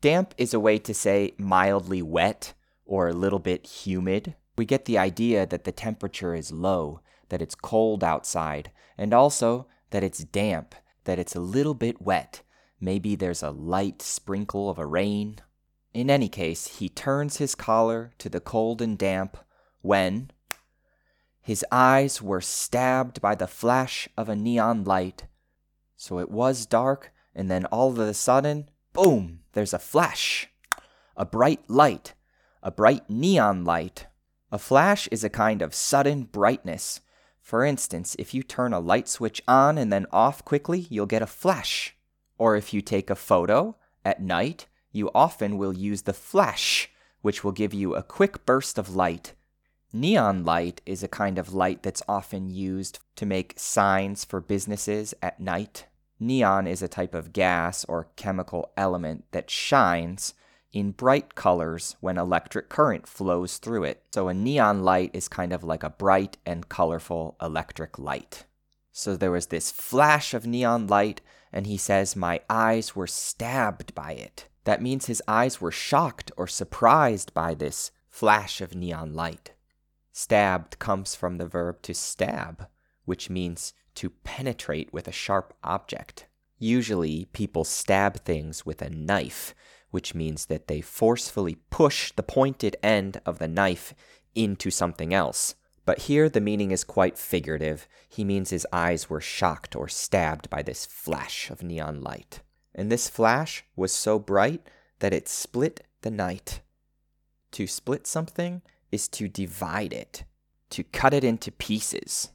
Damp 0.00 0.34
is 0.36 0.54
a 0.54 0.60
way 0.60 0.78
to 0.78 0.94
say 0.94 1.32
mildly 1.38 2.02
wet 2.02 2.54
or 2.86 3.08
a 3.08 3.14
little 3.14 3.38
bit 3.38 3.66
humid. 3.66 4.34
We 4.56 4.64
get 4.64 4.84
the 4.84 4.98
idea 4.98 5.46
that 5.46 5.64
the 5.64 5.72
temperature 5.72 6.34
is 6.34 6.52
low, 6.52 7.00
that 7.28 7.42
it's 7.42 7.54
cold 7.54 8.04
outside, 8.04 8.70
and 8.96 9.12
also 9.12 9.66
that 9.90 10.02
it's 10.02 10.24
damp, 10.24 10.74
that 11.04 11.18
it's 11.18 11.34
a 11.34 11.40
little 11.40 11.74
bit 11.74 12.02
wet. 12.02 12.42
Maybe 12.80 13.14
there's 13.14 13.42
a 13.42 13.50
light 13.50 14.02
sprinkle 14.02 14.68
of 14.68 14.78
a 14.78 14.86
rain. 14.86 15.36
In 15.92 16.10
any 16.10 16.28
case, 16.28 16.78
he 16.78 16.88
turns 16.88 17.36
his 17.36 17.54
collar 17.54 18.12
to 18.18 18.28
the 18.28 18.40
cold 18.40 18.82
and 18.82 18.98
damp 18.98 19.36
when, 19.80 20.30
his 21.44 21.62
eyes 21.70 22.22
were 22.22 22.40
stabbed 22.40 23.20
by 23.20 23.34
the 23.34 23.46
flash 23.46 24.08
of 24.16 24.30
a 24.30 24.34
neon 24.34 24.82
light. 24.82 25.26
So 25.94 26.18
it 26.18 26.30
was 26.30 26.64
dark, 26.64 27.12
and 27.34 27.50
then 27.50 27.66
all 27.66 27.90
of 27.90 27.98
a 27.98 28.14
sudden, 28.14 28.70
boom, 28.94 29.40
there's 29.52 29.74
a 29.74 29.78
flash. 29.78 30.48
A 31.18 31.26
bright 31.26 31.68
light. 31.68 32.14
A 32.62 32.70
bright 32.70 33.10
neon 33.10 33.62
light. 33.62 34.06
A 34.50 34.58
flash 34.58 35.06
is 35.08 35.22
a 35.22 35.28
kind 35.28 35.60
of 35.60 35.74
sudden 35.74 36.22
brightness. 36.22 37.02
For 37.44 37.62
instance, 37.62 38.16
if 38.18 38.32
you 38.32 38.42
turn 38.42 38.72
a 38.72 38.80
light 38.80 39.06
switch 39.06 39.42
on 39.46 39.76
and 39.76 39.92
then 39.92 40.06
off 40.10 40.42
quickly, 40.46 40.86
you'll 40.88 41.04
get 41.04 41.20
a 41.20 41.26
flash. 41.26 41.94
Or 42.38 42.56
if 42.56 42.72
you 42.72 42.80
take 42.80 43.10
a 43.10 43.14
photo 43.14 43.76
at 44.02 44.22
night, 44.22 44.66
you 44.92 45.10
often 45.14 45.58
will 45.58 45.74
use 45.74 46.02
the 46.02 46.14
flash, 46.14 46.90
which 47.20 47.44
will 47.44 47.52
give 47.52 47.74
you 47.74 47.94
a 47.94 48.02
quick 48.02 48.46
burst 48.46 48.78
of 48.78 48.96
light. 48.96 49.34
Neon 49.92 50.42
light 50.42 50.80
is 50.86 51.02
a 51.02 51.08
kind 51.22 51.36
of 51.36 51.52
light 51.52 51.82
that's 51.82 52.02
often 52.08 52.48
used 52.48 52.98
to 53.16 53.26
make 53.26 53.52
signs 53.58 54.24
for 54.24 54.40
businesses 54.40 55.12
at 55.20 55.38
night. 55.38 55.84
Neon 56.18 56.66
is 56.66 56.80
a 56.80 56.88
type 56.88 57.14
of 57.14 57.34
gas 57.34 57.84
or 57.84 58.08
chemical 58.16 58.72
element 58.74 59.26
that 59.32 59.50
shines 59.50 60.32
in 60.74 60.90
bright 60.90 61.36
colors 61.36 61.94
when 62.00 62.18
electric 62.18 62.68
current 62.68 63.06
flows 63.06 63.58
through 63.58 63.84
it. 63.84 64.02
So 64.12 64.26
a 64.26 64.34
neon 64.34 64.82
light 64.82 65.12
is 65.14 65.28
kind 65.28 65.52
of 65.52 65.62
like 65.62 65.84
a 65.84 65.90
bright 65.90 66.36
and 66.44 66.68
colorful 66.68 67.36
electric 67.40 67.96
light. 67.96 68.44
So 68.90 69.16
there 69.16 69.30
was 69.30 69.46
this 69.46 69.70
flash 69.70 70.34
of 70.34 70.46
neon 70.46 70.88
light, 70.88 71.20
and 71.52 71.66
he 71.68 71.76
says, 71.76 72.16
My 72.16 72.40
eyes 72.50 72.96
were 72.96 73.06
stabbed 73.06 73.94
by 73.94 74.12
it. 74.12 74.48
That 74.64 74.82
means 74.82 75.06
his 75.06 75.22
eyes 75.28 75.60
were 75.60 75.70
shocked 75.70 76.32
or 76.36 76.48
surprised 76.48 77.32
by 77.32 77.54
this 77.54 77.92
flash 78.08 78.60
of 78.60 78.74
neon 78.74 79.14
light. 79.14 79.52
Stabbed 80.10 80.80
comes 80.80 81.14
from 81.14 81.38
the 81.38 81.46
verb 81.46 81.82
to 81.82 81.94
stab, 81.94 82.66
which 83.04 83.30
means 83.30 83.74
to 83.94 84.10
penetrate 84.10 84.92
with 84.92 85.06
a 85.06 85.12
sharp 85.12 85.54
object. 85.62 86.26
Usually, 86.58 87.26
people 87.26 87.64
stab 87.64 88.20
things 88.20 88.64
with 88.64 88.80
a 88.80 88.90
knife, 88.90 89.54
which 89.94 90.12
means 90.12 90.46
that 90.46 90.66
they 90.66 90.80
forcefully 90.80 91.56
push 91.70 92.10
the 92.10 92.22
pointed 92.24 92.74
end 92.82 93.20
of 93.24 93.38
the 93.38 93.46
knife 93.46 93.94
into 94.34 94.68
something 94.68 95.14
else. 95.14 95.54
But 95.84 96.10
here 96.10 96.28
the 96.28 96.40
meaning 96.40 96.72
is 96.72 96.82
quite 96.82 97.16
figurative. 97.16 97.86
He 98.08 98.24
means 98.24 98.50
his 98.50 98.66
eyes 98.72 99.08
were 99.08 99.20
shocked 99.20 99.76
or 99.76 99.86
stabbed 99.86 100.50
by 100.50 100.62
this 100.62 100.84
flash 100.84 101.48
of 101.48 101.62
neon 101.62 102.00
light. 102.00 102.40
And 102.74 102.90
this 102.90 103.08
flash 103.08 103.64
was 103.76 103.92
so 103.92 104.18
bright 104.18 104.62
that 104.98 105.14
it 105.14 105.28
split 105.28 105.86
the 106.00 106.10
night. 106.10 106.60
To 107.52 107.68
split 107.68 108.08
something 108.08 108.62
is 108.90 109.06
to 109.10 109.28
divide 109.28 109.92
it, 109.92 110.24
to 110.70 110.82
cut 110.82 111.14
it 111.14 111.22
into 111.22 111.52
pieces. 111.52 112.30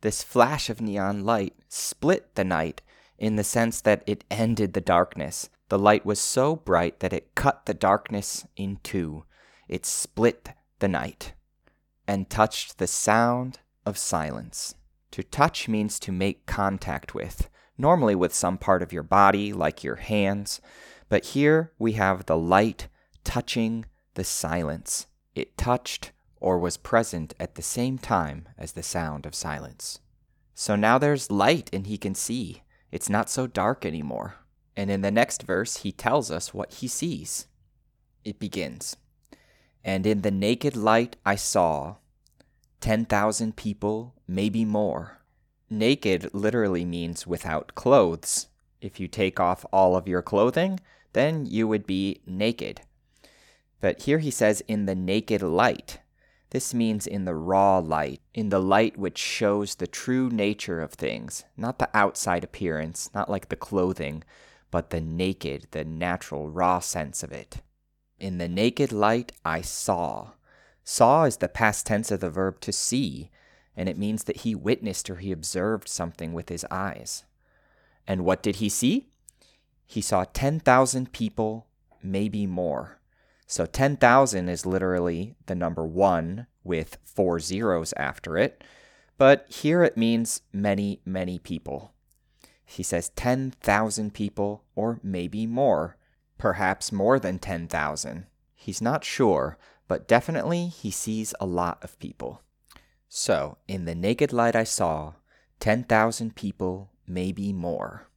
This 0.00 0.22
flash 0.22 0.70
of 0.70 0.80
neon 0.80 1.26
light 1.26 1.52
split 1.68 2.36
the 2.36 2.44
night 2.44 2.80
in 3.18 3.36
the 3.36 3.44
sense 3.44 3.82
that 3.82 4.02
it 4.06 4.24
ended 4.30 4.72
the 4.72 4.80
darkness. 4.80 5.50
The 5.72 5.78
light 5.78 6.04
was 6.04 6.20
so 6.20 6.54
bright 6.54 7.00
that 7.00 7.14
it 7.14 7.34
cut 7.34 7.64
the 7.64 7.72
darkness 7.72 8.46
in 8.56 8.80
two. 8.82 9.24
It 9.68 9.86
split 9.86 10.50
the 10.80 10.86
night 10.86 11.32
and 12.06 12.28
touched 12.28 12.76
the 12.76 12.86
sound 12.86 13.60
of 13.86 13.96
silence. 13.96 14.74
To 15.12 15.22
touch 15.22 15.68
means 15.68 15.98
to 16.00 16.12
make 16.12 16.44
contact 16.44 17.14
with, 17.14 17.48
normally 17.78 18.14
with 18.14 18.34
some 18.34 18.58
part 18.58 18.82
of 18.82 18.92
your 18.92 19.02
body, 19.02 19.54
like 19.54 19.82
your 19.82 19.96
hands, 19.96 20.60
but 21.08 21.24
here 21.24 21.72
we 21.78 21.92
have 21.92 22.26
the 22.26 22.36
light 22.36 22.88
touching 23.24 23.86
the 24.12 24.24
silence. 24.24 25.06
It 25.34 25.56
touched 25.56 26.12
or 26.38 26.58
was 26.58 26.76
present 26.76 27.32
at 27.40 27.54
the 27.54 27.62
same 27.62 27.96
time 27.96 28.46
as 28.58 28.72
the 28.72 28.82
sound 28.82 29.24
of 29.24 29.34
silence. 29.34 30.00
So 30.54 30.76
now 30.76 30.98
there's 30.98 31.30
light 31.30 31.70
and 31.72 31.86
he 31.86 31.96
can 31.96 32.14
see. 32.14 32.62
It's 32.90 33.08
not 33.08 33.30
so 33.30 33.46
dark 33.46 33.86
anymore. 33.86 34.34
And 34.76 34.90
in 34.90 35.02
the 35.02 35.10
next 35.10 35.42
verse, 35.42 35.78
he 35.78 35.92
tells 35.92 36.30
us 36.30 36.54
what 36.54 36.74
he 36.74 36.88
sees. 36.88 37.46
It 38.24 38.38
begins 38.38 38.96
And 39.84 40.06
in 40.06 40.22
the 40.22 40.30
naked 40.30 40.76
light 40.76 41.16
I 41.26 41.34
saw 41.34 41.96
10,000 42.80 43.56
people, 43.56 44.14
maybe 44.26 44.64
more. 44.64 45.18
Naked 45.70 46.30
literally 46.32 46.84
means 46.84 47.26
without 47.26 47.74
clothes. 47.74 48.48
If 48.80 48.98
you 48.98 49.08
take 49.08 49.38
off 49.38 49.64
all 49.72 49.96
of 49.96 50.08
your 50.08 50.22
clothing, 50.22 50.80
then 51.12 51.46
you 51.46 51.68
would 51.68 51.86
be 51.86 52.20
naked. 52.26 52.82
But 53.80 54.02
here 54.02 54.18
he 54.18 54.30
says, 54.30 54.62
in 54.68 54.86
the 54.86 54.94
naked 54.94 55.42
light. 55.42 55.98
This 56.50 56.74
means 56.74 57.06
in 57.06 57.24
the 57.24 57.34
raw 57.34 57.78
light, 57.78 58.20
in 58.34 58.50
the 58.50 58.60
light 58.60 58.98
which 58.98 59.16
shows 59.16 59.76
the 59.76 59.86
true 59.86 60.28
nature 60.28 60.82
of 60.82 60.92
things, 60.92 61.44
not 61.56 61.78
the 61.78 61.88
outside 61.94 62.44
appearance, 62.44 63.10
not 63.14 63.30
like 63.30 63.48
the 63.48 63.56
clothing, 63.56 64.22
but 64.72 64.90
the 64.90 65.00
naked, 65.00 65.68
the 65.70 65.84
natural, 65.84 66.50
raw 66.50 66.80
sense 66.80 67.22
of 67.22 67.30
it. 67.30 67.58
In 68.18 68.38
the 68.38 68.48
naked 68.48 68.90
light 68.90 69.30
I 69.44 69.60
saw. 69.60 70.30
Saw 70.82 71.24
is 71.24 71.36
the 71.36 71.48
past 71.48 71.86
tense 71.86 72.10
of 72.10 72.18
the 72.18 72.30
verb 72.30 72.58
to 72.62 72.72
see, 72.72 73.30
and 73.76 73.88
it 73.88 73.98
means 73.98 74.24
that 74.24 74.38
he 74.38 74.56
witnessed 74.56 75.08
or 75.08 75.16
he 75.16 75.30
observed 75.30 75.88
something 75.88 76.32
with 76.32 76.48
his 76.48 76.66
eyes. 76.70 77.24
And 78.08 78.24
what 78.24 78.42
did 78.42 78.56
he 78.56 78.68
see? 78.68 79.08
He 79.86 80.00
saw 80.00 80.24
10,000 80.24 81.12
people, 81.12 81.66
maybe 82.02 82.46
more. 82.46 82.98
So 83.46 83.66
10,000 83.66 84.48
is 84.48 84.64
literally 84.64 85.36
the 85.44 85.54
number 85.54 85.84
one 85.84 86.46
with 86.64 86.96
four 87.04 87.38
zeros 87.40 87.92
after 87.98 88.38
it, 88.38 88.64
but 89.18 89.46
here 89.50 89.82
it 89.82 89.98
means 89.98 90.40
many, 90.50 91.02
many 91.04 91.38
people. 91.38 91.91
He 92.72 92.82
says 92.82 93.10
10,000 93.10 94.14
people, 94.14 94.64
or 94.74 94.98
maybe 95.02 95.46
more 95.46 95.96
perhaps 96.42 96.90
more 96.90 97.20
than 97.20 97.38
10,000. 97.38 98.26
He's 98.52 98.82
not 98.82 99.04
sure, 99.04 99.56
but 99.86 100.08
definitely 100.08 100.66
he 100.66 100.90
sees 100.90 101.32
a 101.38 101.46
lot 101.46 101.78
of 101.84 101.96
people. 102.00 102.42
So, 103.08 103.58
in 103.68 103.84
the 103.84 103.94
naked 103.94 104.32
light 104.32 104.56
I 104.56 104.64
saw, 104.64 105.12
10,000 105.60 106.34
people, 106.34 106.90
maybe 107.06 107.52
more. 107.52 108.08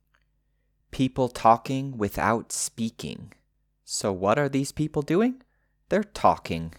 People 0.90 1.30
talking 1.30 2.00
without 2.00 2.52
speaking. 2.52 3.32
So, 3.84 4.12
what 4.12 4.40
are 4.40 4.50
these 4.50 4.72
people 4.72 5.04
doing? 5.04 5.44
They're 5.90 6.04
talking. 6.04 6.74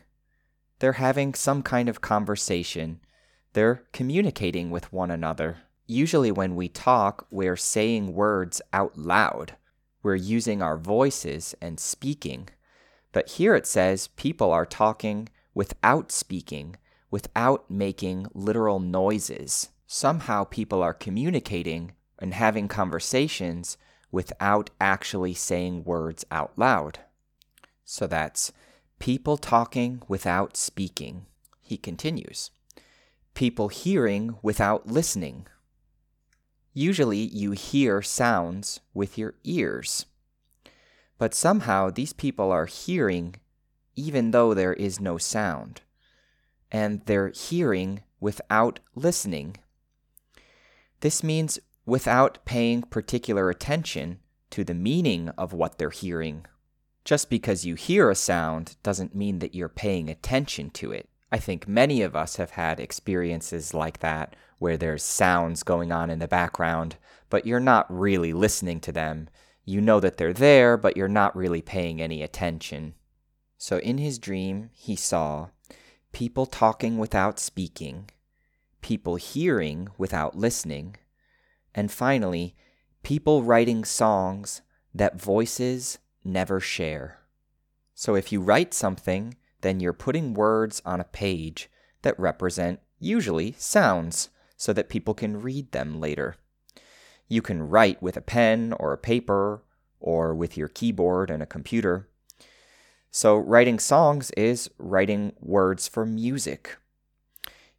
They're 0.80 0.94
having 0.94 1.32
some 1.34 1.62
kind 1.62 1.88
of 1.88 2.00
conversation. 2.00 2.98
They're 3.52 3.84
communicating 3.92 4.72
with 4.72 4.92
one 4.92 5.12
another. 5.12 5.58
Usually, 5.86 6.32
when 6.32 6.56
we 6.56 6.68
talk, 6.68 7.26
we're 7.30 7.56
saying 7.56 8.14
words 8.14 8.60
out 8.72 8.96
loud 8.96 9.56
we're 10.06 10.14
using 10.14 10.62
our 10.62 10.78
voices 10.78 11.56
and 11.60 11.80
speaking. 11.80 12.48
But 13.10 13.28
here 13.28 13.56
it 13.56 13.66
says 13.66 14.06
people 14.14 14.52
are 14.52 14.64
talking 14.64 15.28
without 15.52 16.12
speaking, 16.12 16.76
without 17.10 17.68
making 17.68 18.28
literal 18.32 18.78
noises. 18.78 19.70
Somehow 19.88 20.44
people 20.44 20.80
are 20.80 20.94
communicating 20.94 21.90
and 22.20 22.34
having 22.34 22.68
conversations 22.68 23.76
without 24.12 24.70
actually 24.80 25.34
saying 25.34 25.82
words 25.82 26.24
out 26.30 26.52
loud. 26.56 27.00
So 27.84 28.06
that's 28.06 28.52
people 29.00 29.36
talking 29.36 30.02
without 30.06 30.56
speaking. 30.56 31.26
He 31.60 31.76
continues. 31.76 32.52
People 33.34 33.66
hearing 33.66 34.36
without 34.40 34.86
listening. 34.86 35.48
Usually 36.78 37.16
you 37.16 37.52
hear 37.52 38.02
sounds 38.02 38.80
with 38.92 39.16
your 39.16 39.32
ears. 39.44 40.04
But 41.16 41.32
somehow 41.32 41.88
these 41.88 42.12
people 42.12 42.52
are 42.52 42.66
hearing 42.66 43.36
even 43.94 44.30
though 44.30 44.52
there 44.52 44.74
is 44.74 45.00
no 45.00 45.16
sound. 45.16 45.80
And 46.70 47.00
they're 47.06 47.30
hearing 47.30 48.02
without 48.20 48.80
listening. 48.94 49.56
This 51.00 51.24
means 51.24 51.58
without 51.86 52.44
paying 52.44 52.82
particular 52.82 53.48
attention 53.48 54.18
to 54.50 54.62
the 54.62 54.74
meaning 54.74 55.30
of 55.30 55.54
what 55.54 55.78
they're 55.78 55.88
hearing. 55.88 56.44
Just 57.06 57.30
because 57.30 57.64
you 57.64 57.74
hear 57.74 58.10
a 58.10 58.14
sound 58.14 58.76
doesn't 58.82 59.14
mean 59.14 59.38
that 59.38 59.54
you're 59.54 59.70
paying 59.70 60.10
attention 60.10 60.68
to 60.72 60.92
it. 60.92 61.08
I 61.30 61.38
think 61.38 61.66
many 61.66 62.02
of 62.02 62.14
us 62.14 62.36
have 62.36 62.52
had 62.52 62.78
experiences 62.78 63.74
like 63.74 63.98
that 64.00 64.36
where 64.58 64.76
there's 64.76 65.02
sounds 65.02 65.62
going 65.62 65.92
on 65.92 66.08
in 66.08 66.18
the 66.18 66.28
background, 66.28 66.96
but 67.28 67.46
you're 67.46 67.60
not 67.60 67.86
really 67.92 68.32
listening 68.32 68.80
to 68.80 68.92
them. 68.92 69.28
You 69.64 69.80
know 69.80 70.00
that 70.00 70.16
they're 70.16 70.32
there, 70.32 70.76
but 70.76 70.96
you're 70.96 71.08
not 71.08 71.36
really 71.36 71.60
paying 71.60 72.00
any 72.00 72.22
attention. 72.22 72.94
So 73.58 73.78
in 73.78 73.98
his 73.98 74.18
dream, 74.18 74.70
he 74.72 74.94
saw 74.96 75.48
people 76.12 76.46
talking 76.46 76.98
without 76.98 77.38
speaking, 77.38 78.10
people 78.80 79.16
hearing 79.16 79.88
without 79.98 80.36
listening, 80.36 80.96
and 81.74 81.90
finally, 81.90 82.54
people 83.02 83.42
writing 83.42 83.84
songs 83.84 84.62
that 84.94 85.20
voices 85.20 85.98
never 86.24 86.60
share. 86.60 87.18
So 87.94 88.14
if 88.14 88.30
you 88.30 88.40
write 88.40 88.72
something, 88.72 89.34
then 89.60 89.80
you're 89.80 89.92
putting 89.92 90.34
words 90.34 90.82
on 90.84 91.00
a 91.00 91.04
page 91.04 91.70
that 92.02 92.18
represent 92.18 92.80
usually 92.98 93.54
sounds 93.58 94.30
so 94.56 94.72
that 94.72 94.88
people 94.88 95.14
can 95.14 95.40
read 95.40 95.72
them 95.72 96.00
later. 96.00 96.36
You 97.28 97.42
can 97.42 97.68
write 97.68 98.02
with 98.02 98.16
a 98.16 98.22
pen 98.22 98.72
or 98.78 98.92
a 98.92 98.98
paper 98.98 99.62
or 100.00 100.34
with 100.34 100.56
your 100.56 100.68
keyboard 100.68 101.30
and 101.30 101.42
a 101.42 101.46
computer. 101.46 102.08
So, 103.10 103.36
writing 103.36 103.78
songs 103.78 104.30
is 104.32 104.70
writing 104.78 105.32
words 105.40 105.88
for 105.88 106.04
music. 106.04 106.76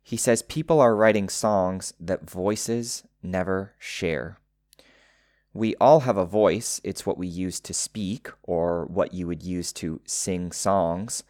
He 0.02 0.18
says 0.18 0.42
people 0.42 0.80
are 0.80 0.96
writing 0.96 1.30
songs 1.30 1.94
that 2.00 2.30
voices 2.30 3.04
never 3.22 3.74
share. 3.78 4.40
We 5.54 5.76
all 5.82 6.02
have 6.02 6.18
a 6.18 6.26
voice, 6.26 6.80
it's 6.84 7.06
what 7.06 7.18
we 7.18 7.28
use 7.28 7.60
to 7.62 7.74
speak 7.74 8.30
or 8.44 8.86
what 8.86 9.14
you 9.14 9.28
would 9.28 9.44
use 9.44 9.74
to 9.74 10.02
sing 10.06 10.52
songs. 10.52 11.24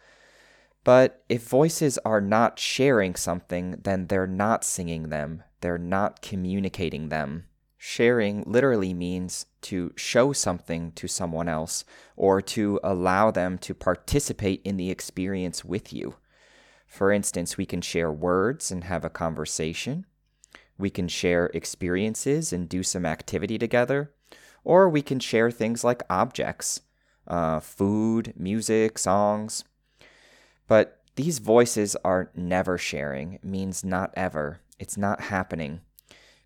But 0.88 1.22
if 1.28 1.46
voices 1.46 1.98
are 1.98 2.22
not 2.22 2.58
sharing 2.58 3.14
something, 3.14 3.78
then 3.82 4.06
they're 4.06 4.26
not 4.26 4.64
singing 4.64 5.10
them, 5.10 5.42
they're 5.60 5.76
not 5.76 6.22
communicating 6.22 7.10
them. 7.10 7.44
Sharing 7.76 8.42
literally 8.46 8.94
means 8.94 9.44
to 9.68 9.92
show 9.96 10.32
something 10.32 10.92
to 10.92 11.06
someone 11.06 11.46
else 11.46 11.84
or 12.16 12.40
to 12.40 12.80
allow 12.82 13.30
them 13.30 13.58
to 13.58 13.74
participate 13.74 14.62
in 14.64 14.78
the 14.78 14.90
experience 14.90 15.62
with 15.62 15.92
you. 15.92 16.14
For 16.86 17.12
instance, 17.12 17.58
we 17.58 17.66
can 17.66 17.82
share 17.82 18.10
words 18.10 18.70
and 18.70 18.84
have 18.84 19.04
a 19.04 19.10
conversation. 19.10 20.06
We 20.78 20.88
can 20.88 21.06
share 21.06 21.50
experiences 21.52 22.50
and 22.50 22.66
do 22.66 22.82
some 22.82 23.04
activity 23.04 23.58
together. 23.58 24.14
Or 24.64 24.88
we 24.88 25.02
can 25.02 25.20
share 25.20 25.50
things 25.50 25.84
like 25.84 26.02
objects, 26.08 26.80
uh, 27.26 27.60
food, 27.60 28.32
music, 28.38 28.96
songs. 28.96 29.64
But 30.68 31.00
these 31.16 31.40
voices 31.40 31.96
are 32.04 32.30
never 32.36 32.78
sharing, 32.78 33.40
means 33.42 33.82
not 33.82 34.12
ever. 34.14 34.60
It's 34.78 34.96
not 34.96 35.22
happening. 35.22 35.80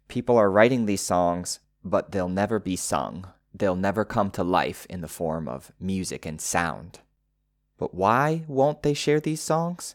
People 0.08 0.38
are 0.38 0.50
writing 0.50 0.86
these 0.86 1.02
songs, 1.02 1.58
but 1.84 2.12
they'll 2.12 2.28
never 2.28 2.58
be 2.58 2.76
sung. 2.76 3.26
They'll 3.52 3.76
never 3.76 4.04
come 4.04 4.30
to 4.30 4.42
life 4.42 4.86
in 4.88 5.02
the 5.02 5.08
form 5.08 5.46
of 5.46 5.72
music 5.78 6.24
and 6.24 6.40
sound. 6.40 7.00
But 7.76 7.94
why 7.94 8.44
won't 8.46 8.82
they 8.82 8.94
share 8.94 9.20
these 9.20 9.42
songs? 9.42 9.94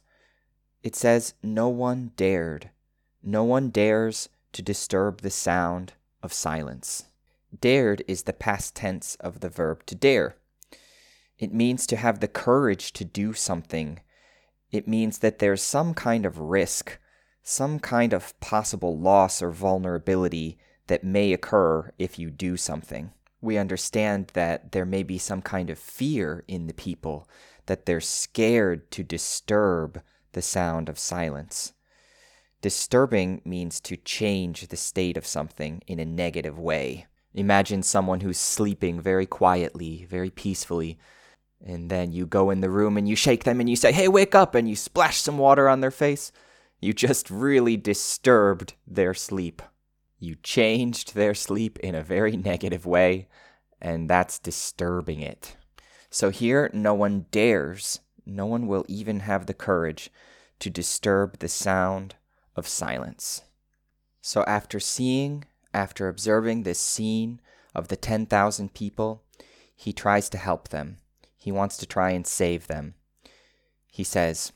It 0.84 0.96
says, 0.96 1.34
No 1.42 1.70
one 1.70 2.12
dared. 2.16 2.70
No 3.24 3.44
one 3.44 3.70
dares 3.70 4.30
to 4.54 4.62
disturb 4.62 5.22
the 5.22 5.32
sound 5.32 5.94
of 6.22 6.34
silence. 6.34 7.06
Dared 7.60 8.04
is 8.08 8.24
the 8.24 8.34
past 8.34 8.76
tense 8.76 9.16
of 9.16 9.40
the 9.40 9.50
verb 9.50 9.86
to 9.88 9.96
dare. 9.96 10.36
It 11.40 11.54
means 11.54 11.88
to 11.88 11.96
have 11.96 12.20
the 12.20 12.28
courage 12.28 12.94
to 12.94 13.06
do 13.06 13.34
something 13.34 14.02
it 14.72 14.88
means 14.88 15.20
that 15.20 15.40
there's 15.40 15.62
some 15.62 15.94
kind 15.94 16.26
of 16.26 16.40
risk, 16.40 17.00
some 17.44 17.80
kind 17.80 18.14
of 18.14 18.38
possible 18.40 18.98
loss 18.98 19.42
or 19.42 19.52
vulnerability 19.52 20.58
that 20.88 21.04
may 21.04 21.34
occur 21.34 21.92
if 21.98 22.20
you 22.20 22.30
do 22.30 22.58
something. 22.58 23.12
We 23.42 23.58
understand 23.58 24.32
that 24.34 24.72
there 24.72 24.86
may 24.86 25.04
be 25.04 25.18
some 25.18 25.42
kind 25.42 25.70
of 25.70 25.78
fear 25.78 26.44
in 26.48 26.68
the 26.68 26.74
people, 26.74 27.30
that 27.68 27.86
they're 27.86 28.02
scared 28.02 28.90
to 28.92 29.04
disturb 29.04 30.02
the 30.34 30.42
sound 30.42 30.90
of 30.90 31.00
silence. 31.00 31.74
Disturbing 32.62 33.42
means 33.46 33.80
to 33.82 33.98
change 33.98 34.68
the 34.68 34.78
state 34.78 35.16
of 35.16 35.28
something 35.28 35.84
in 35.86 36.00
a 36.00 36.06
negative 36.06 36.58
way. 36.58 37.06
Imagine 37.34 37.84
someone 37.84 38.22
who's 38.22 38.40
sleeping 38.40 39.00
very 39.00 39.28
quietly, 39.28 40.08
very 40.10 40.32
peacefully, 40.32 40.98
and 41.66 41.90
then 41.90 42.12
you 42.12 42.26
go 42.26 42.50
in 42.50 42.62
the 42.62 42.70
room 42.70 42.98
and 42.98 43.08
you 43.08 43.16
shake 43.16 43.44
them 43.44 43.60
and 43.60 43.70
you 43.70 43.76
say, 43.76 43.92
Hey, 43.92 44.08
wake 44.08 44.36
up! 44.36 44.56
And 44.56 44.70
you 44.70 44.76
splash 44.76 45.18
some 45.18 45.38
water 45.38 45.68
on 45.68 45.82
their 45.82 45.92
face. 45.92 46.32
You 46.80 46.94
just 46.94 47.32
really 47.32 47.78
disturbed 47.78 48.76
their 48.86 49.14
sleep. 49.14 49.62
You 50.20 50.36
changed 50.36 51.16
their 51.16 51.34
sleep 51.34 51.80
in 51.80 51.96
a 51.96 52.04
very 52.04 52.38
negative 52.38 52.86
way, 52.86 53.28
and 53.82 54.10
that's 54.10 54.40
disturbing 54.40 55.22
it. 55.22 55.56
So 56.10 56.30
here, 56.30 56.70
no 56.74 56.94
one 56.94 57.26
dares, 57.32 58.00
no 58.26 58.46
one 58.46 58.68
will 58.68 58.86
even 58.88 59.22
have 59.22 59.46
the 59.46 59.54
courage 59.54 60.12
to 60.60 60.70
disturb 60.70 61.40
the 61.40 61.48
sound 61.48 62.16
of 62.56 62.68
silence. 62.68 63.44
So 64.22 64.44
after 64.46 64.80
seeing, 64.80 65.46
after 65.74 66.08
observing 66.08 66.64
this 66.64 66.80
scene 66.80 67.40
of 67.76 67.88
the 67.88 67.96
10,000 67.96 68.74
people, 68.74 69.24
he 69.76 69.94
tries 69.94 70.30
to 70.30 70.38
help 70.38 70.70
them. 70.70 70.98
He 71.48 71.52
wants 71.54 71.78
to 71.78 71.86
try 71.86 72.10
and 72.10 72.28
save 72.28 72.68
them. 72.68 72.96
He 73.90 74.04
says, 74.04 74.52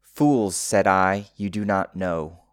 Fools, 0.00 0.54
said 0.54 0.86
I, 0.86 1.26
you 1.34 1.50
do 1.50 1.64
not 1.64 1.96
know. 1.96 2.44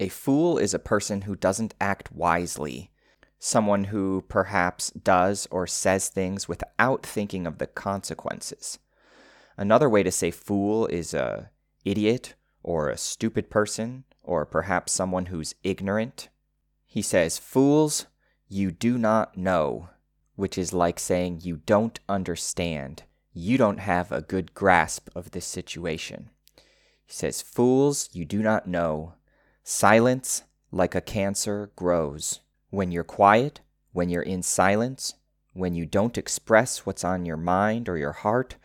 A 0.00 0.08
fool 0.08 0.56
is 0.56 0.72
a 0.72 0.78
person 0.78 1.20
who 1.20 1.36
doesn't 1.36 1.74
act 1.78 2.10
wisely, 2.10 2.90
someone 3.38 3.84
who 3.84 4.24
perhaps 4.28 4.92
does 4.92 5.46
or 5.50 5.66
says 5.66 6.08
things 6.08 6.48
without 6.48 7.04
thinking 7.04 7.46
of 7.46 7.58
the 7.58 7.66
consequences. 7.66 8.78
Another 9.58 9.90
way 9.90 10.02
to 10.02 10.10
say 10.10 10.30
fool 10.30 10.86
is 10.86 11.12
a 11.12 11.50
idiot 11.84 12.34
or 12.62 12.88
a 12.88 12.96
stupid 12.96 13.50
person 13.50 14.04
or 14.22 14.46
perhaps 14.46 14.90
someone 14.90 15.26
who's 15.26 15.54
ignorant. 15.62 16.30
He 16.86 17.02
says, 17.02 17.36
Fools, 17.36 18.06
you 18.48 18.70
do 18.70 18.96
not 18.96 19.36
know, 19.36 19.90
which 20.36 20.56
is 20.56 20.72
like 20.72 20.98
saying 20.98 21.40
you 21.42 21.56
don't 21.66 21.98
understand. 22.08 23.02
You 23.32 23.58
don't 23.58 23.80
have 23.80 24.12
a 24.12 24.22
good 24.22 24.54
grasp 24.54 25.08
of 25.14 25.32
this 25.32 25.44
situation. 25.44 26.30
He 27.06 27.12
says, 27.12 27.42
Fools, 27.42 28.08
you 28.12 28.24
do 28.24 28.42
not 28.42 28.66
know. 28.66 29.14
Silence, 29.64 30.44
like 30.70 30.94
a 30.94 31.00
cancer, 31.00 31.70
grows. 31.76 32.40
When 32.70 32.92
you're 32.92 33.04
quiet, 33.04 33.60
when 33.92 34.08
you're 34.08 34.22
in 34.22 34.42
silence, 34.42 35.14
when 35.52 35.74
you 35.74 35.86
don't 35.86 36.18
express 36.18 36.84
what's 36.84 37.04
on 37.04 37.24
your 37.24 37.36
mind 37.36 37.88
or 37.88 37.96
your 37.96 38.12
heart, 38.12 38.56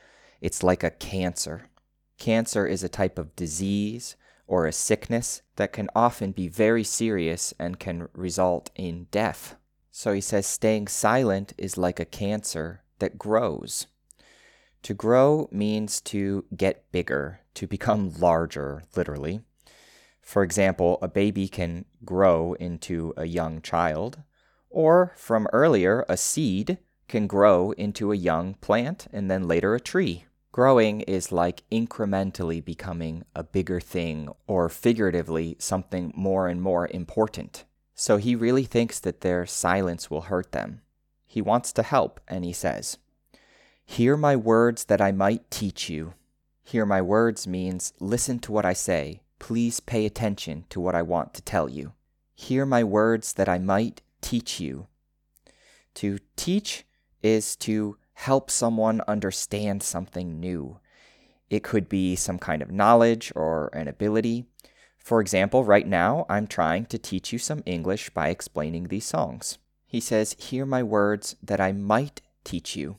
it's 0.41 0.63
like 0.63 0.83
a 0.83 0.89
cancer. 0.89 1.69
Cancer 2.17 2.67
is 2.67 2.83
a 2.83 2.89
type 2.89 3.17
of 3.17 3.35
disease 3.35 4.15
or 4.45 4.65
a 4.65 4.73
sickness 4.73 5.41
that 5.55 5.71
can 5.71 5.89
often 5.95 6.33
be 6.33 6.47
very 6.49 6.83
serious 6.83 7.53
and 7.57 7.79
can 7.79 8.09
result 8.13 8.69
in 8.75 9.07
death. 9.11 9.55
So 9.91 10.13
he 10.13 10.21
says 10.21 10.47
staying 10.47 10.87
silent 10.87 11.53
is 11.57 11.77
like 11.77 11.99
a 11.99 12.05
cancer 12.05 12.81
that 12.99 13.17
grows. 13.17 13.87
To 14.83 14.93
grow 14.93 15.47
means 15.51 16.01
to 16.01 16.45
get 16.55 16.91
bigger, 16.91 17.41
to 17.53 17.67
become 17.67 18.13
larger, 18.17 18.83
literally. 18.95 19.41
For 20.21 20.43
example, 20.43 20.97
a 21.01 21.07
baby 21.07 21.47
can 21.47 21.85
grow 22.05 22.53
into 22.53 23.13
a 23.17 23.25
young 23.25 23.61
child, 23.61 24.23
or 24.69 25.13
from 25.17 25.47
earlier, 25.51 26.05
a 26.07 26.17
seed 26.17 26.77
can 27.07 27.27
grow 27.27 27.71
into 27.71 28.11
a 28.11 28.15
young 28.15 28.53
plant 28.55 29.07
and 29.11 29.29
then 29.29 29.47
later 29.47 29.75
a 29.75 29.79
tree. 29.79 30.25
Growing 30.53 31.01
is 31.01 31.31
like 31.31 31.63
incrementally 31.71 32.63
becoming 32.63 33.25
a 33.35 33.43
bigger 33.43 33.79
thing, 33.79 34.29
or 34.47 34.69
figuratively, 34.69 35.57
something 35.59 36.13
more 36.15 36.47
and 36.47 36.61
more 36.61 36.87
important. 36.87 37.65
So 38.01 38.17
he 38.17 38.35
really 38.35 38.63
thinks 38.63 38.99
that 39.01 39.21
their 39.21 39.45
silence 39.45 40.09
will 40.09 40.21
hurt 40.21 40.53
them. 40.53 40.81
He 41.27 41.39
wants 41.39 41.71
to 41.73 41.83
help, 41.83 42.19
and 42.27 42.43
he 42.43 42.51
says, 42.51 42.97
Hear 43.85 44.17
my 44.17 44.35
words 44.35 44.85
that 44.85 44.99
I 44.99 45.11
might 45.11 45.51
teach 45.51 45.87
you. 45.87 46.15
Hear 46.63 46.83
my 46.83 46.99
words 47.03 47.45
means 47.45 47.93
listen 47.99 48.39
to 48.39 48.51
what 48.51 48.65
I 48.65 48.73
say. 48.73 49.21
Please 49.37 49.79
pay 49.79 50.07
attention 50.07 50.65
to 50.69 50.81
what 50.81 50.95
I 50.95 51.03
want 51.03 51.35
to 51.35 51.43
tell 51.43 51.69
you. 51.69 51.93
Hear 52.33 52.65
my 52.65 52.83
words 52.83 53.33
that 53.33 53.47
I 53.47 53.59
might 53.59 54.01
teach 54.19 54.59
you. 54.59 54.87
To 55.93 56.17
teach 56.35 56.85
is 57.21 57.55
to 57.57 57.97
help 58.13 58.49
someone 58.49 59.01
understand 59.07 59.83
something 59.83 60.39
new. 60.39 60.79
It 61.51 61.61
could 61.61 61.87
be 61.87 62.15
some 62.15 62.39
kind 62.39 62.63
of 62.63 62.71
knowledge 62.71 63.31
or 63.35 63.69
an 63.73 63.87
ability. 63.87 64.45
For 65.03 65.19
example, 65.19 65.63
right 65.63 65.87
now, 65.87 66.25
I'm 66.29 66.47
trying 66.47 66.85
to 66.87 66.97
teach 66.97 67.33
you 67.33 67.39
some 67.39 67.63
English 67.65 68.11
by 68.11 68.29
explaining 68.29 68.87
these 68.87 69.05
songs. 69.05 69.57
He 69.85 69.99
says, 69.99 70.35
Hear 70.39 70.65
my 70.65 70.83
words 70.83 71.35
that 71.43 71.59
I 71.59 71.71
might 71.71 72.21
teach 72.43 72.75
you. 72.75 72.97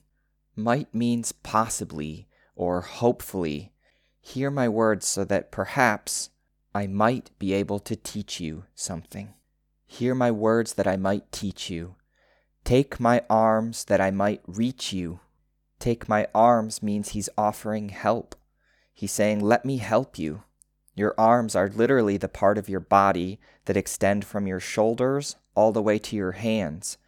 Might 0.56 0.94
means 0.94 1.32
possibly 1.32 2.28
or 2.54 2.80
hopefully. 2.80 3.72
Hear 4.20 4.50
my 4.50 4.68
words 4.68 5.06
so 5.06 5.24
that 5.24 5.50
perhaps 5.50 6.30
I 6.74 6.86
might 6.86 7.30
be 7.38 7.52
able 7.52 7.78
to 7.80 7.96
teach 7.96 8.40
you 8.40 8.64
something. 8.74 9.34
Hear 9.86 10.14
my 10.14 10.30
words 10.30 10.74
that 10.74 10.86
I 10.86 10.96
might 10.96 11.30
teach 11.32 11.70
you. 11.70 11.96
Take 12.64 13.00
my 13.00 13.22
arms 13.28 13.84
that 13.84 14.00
I 14.00 14.10
might 14.10 14.42
reach 14.46 14.92
you. 14.92 15.20
Take 15.78 16.08
my 16.08 16.28
arms 16.34 16.82
means 16.82 17.10
he's 17.10 17.28
offering 17.36 17.88
help. 17.88 18.34
He's 18.94 19.12
saying, 19.12 19.40
Let 19.40 19.64
me 19.64 19.78
help 19.78 20.18
you. 20.18 20.44
Your 20.94 21.14
arms 21.18 21.56
are 21.56 21.68
literally 21.68 22.16
the 22.16 22.28
part 22.28 22.58
of 22.58 22.68
your 22.68 22.80
body 22.80 23.40
that 23.64 23.76
extend 23.76 24.24
from 24.24 24.46
your 24.46 24.60
shoulders 24.60 25.36
all 25.54 25.72
the 25.72 25.82
way 25.82 25.98
to 25.98 26.16
your 26.16 26.32
hands. 26.32 26.98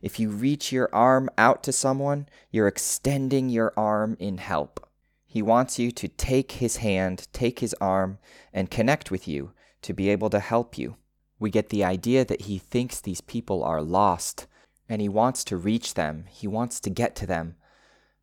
If 0.00 0.18
you 0.18 0.30
reach 0.30 0.72
your 0.72 0.88
arm 0.92 1.30
out 1.38 1.62
to 1.64 1.72
someone, 1.72 2.28
you're 2.50 2.68
extending 2.68 3.48
your 3.48 3.72
arm 3.76 4.16
in 4.18 4.38
help. 4.38 4.88
He 5.26 5.42
wants 5.42 5.78
you 5.78 5.90
to 5.92 6.08
take 6.08 6.52
his 6.52 6.76
hand, 6.78 7.28
take 7.32 7.60
his 7.60 7.74
arm, 7.80 8.18
and 8.52 8.70
connect 8.70 9.10
with 9.10 9.26
you 9.26 9.52
to 9.82 9.94
be 9.94 10.08
able 10.10 10.28
to 10.30 10.40
help 10.40 10.76
you. 10.76 10.96
We 11.38 11.50
get 11.50 11.70
the 11.70 11.84
idea 11.84 12.24
that 12.24 12.42
he 12.42 12.58
thinks 12.58 13.00
these 13.00 13.20
people 13.20 13.64
are 13.64 13.82
lost, 13.82 14.46
and 14.88 15.00
he 15.00 15.08
wants 15.08 15.42
to 15.44 15.56
reach 15.56 15.94
them, 15.94 16.26
he 16.28 16.46
wants 16.46 16.78
to 16.80 16.90
get 16.90 17.16
to 17.16 17.26
them, 17.26 17.56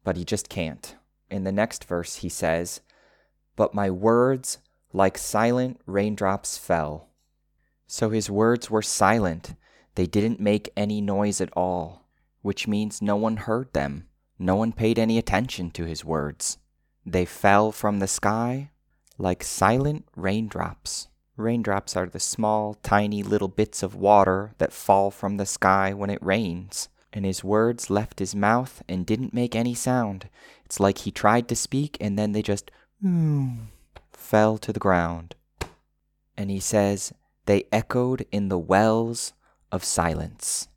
but 0.03 0.17
he 0.17 0.23
just 0.23 0.49
can't. 0.49 0.95
In 1.29 1.43
the 1.43 1.51
next 1.51 1.86
verse, 1.86 2.17
he 2.17 2.29
says, 2.29 2.82
But 3.55 3.73
my 3.73 3.89
words, 3.89 4.60
like 4.93 5.17
silent 5.17 5.80
raindrops, 5.86 6.58
fell. 6.58 7.10
So 7.88 8.10
his 8.10 8.30
words 8.30 8.69
were 8.69 8.82
silent. 8.82 9.56
They 9.95 10.06
didn't 10.06 10.39
make 10.39 10.71
any 10.78 11.02
noise 11.02 11.41
at 11.41 11.52
all, 11.56 12.08
which 12.41 12.67
means 12.67 13.02
no 13.02 13.15
one 13.15 13.38
heard 13.38 13.73
them. 13.73 14.08
No 14.38 14.56
one 14.56 14.71
paid 14.71 14.97
any 14.97 15.17
attention 15.17 15.71
to 15.71 15.86
his 15.86 16.06
words. 16.06 16.58
They 17.06 17.25
fell 17.25 17.71
from 17.71 17.99
the 17.99 18.08
sky 18.08 18.71
like 19.19 19.43
silent 19.43 20.06
raindrops. 20.15 21.10
Raindrops 21.36 21.95
are 21.95 22.08
the 22.08 22.19
small, 22.19 22.75
tiny 22.75 23.21
little 23.21 23.47
bits 23.47 23.84
of 23.84 23.95
water 23.95 24.54
that 24.58 24.73
fall 24.73 25.12
from 25.12 25.38
the 25.38 25.45
sky 25.45 25.93
when 25.93 26.10
it 26.10 26.23
rains. 26.23 26.89
And 27.12 27.25
his 27.25 27.43
words 27.43 27.89
left 27.89 28.19
his 28.19 28.36
mouth 28.36 28.82
and 28.88 29.06
didn't 29.06 29.34
make 29.34 29.56
any 29.56 29.73
sound. 29.73 30.30
It's 30.65 30.80
like 30.80 30.99
he 30.99 31.12
tried 31.12 31.47
to 31.49 31.56
speak 31.56 31.97
and 31.99 32.17
then 32.17 32.32
they 32.32 32.41
just 32.41 32.71
fell 34.30 34.60
to 34.60 34.72
the 34.72 34.80
ground. 34.80 35.34
And 36.38 36.52
he 36.52 36.60
says, 36.60 37.12
they 37.48 37.63
echoed 37.72 38.28
in 38.32 38.50
the 38.50 38.60
wells 38.60 39.34
of 39.72 39.84
silence. 39.84 40.68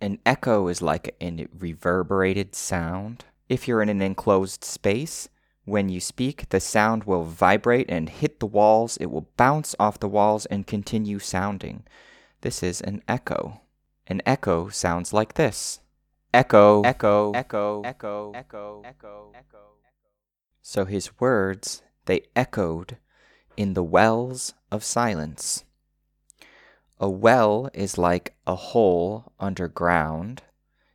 An 0.00 0.20
echo 0.24 0.68
is 0.68 0.80
like 0.80 1.16
a 1.20 1.48
reverberated 1.58 2.54
sound. 2.54 3.24
If 3.48 3.66
you're 3.66 3.82
in 3.82 3.88
an 3.88 4.02
enclosed 4.02 4.62
space, 4.62 5.28
when 5.64 5.88
you 5.88 5.98
speak, 5.98 6.48
the 6.50 6.60
sound 6.60 7.04
will 7.04 7.24
vibrate 7.24 7.86
and 7.88 8.08
hit 8.08 8.38
the 8.38 8.46
walls. 8.46 8.96
It 8.98 9.06
will 9.06 9.28
bounce 9.36 9.74
off 9.80 9.98
the 9.98 10.08
walls 10.08 10.46
and 10.46 10.64
continue 10.64 11.18
sounding. 11.18 11.82
This 12.42 12.62
is 12.62 12.80
an 12.80 13.02
echo. 13.08 13.62
An 14.06 14.22
echo 14.24 14.68
sounds 14.68 15.12
like 15.12 15.34
this. 15.34 15.80
Echo, 16.32 16.82
echo, 16.82 17.32
echo, 17.32 17.82
echo, 17.84 18.32
echo, 18.32 18.82
echo, 18.84 19.32
echo. 19.34 19.58
So 20.62 20.84
his 20.84 21.18
words, 21.18 21.82
they 22.06 22.22
echoed 22.34 22.96
in 23.56 23.74
the 23.74 23.84
wells 23.84 24.54
of 24.72 24.82
silence. 24.82 25.64
A 26.98 27.10
well 27.10 27.68
is 27.74 27.98
like 27.98 28.34
a 28.46 28.56
hole 28.56 29.32
underground. 29.38 30.42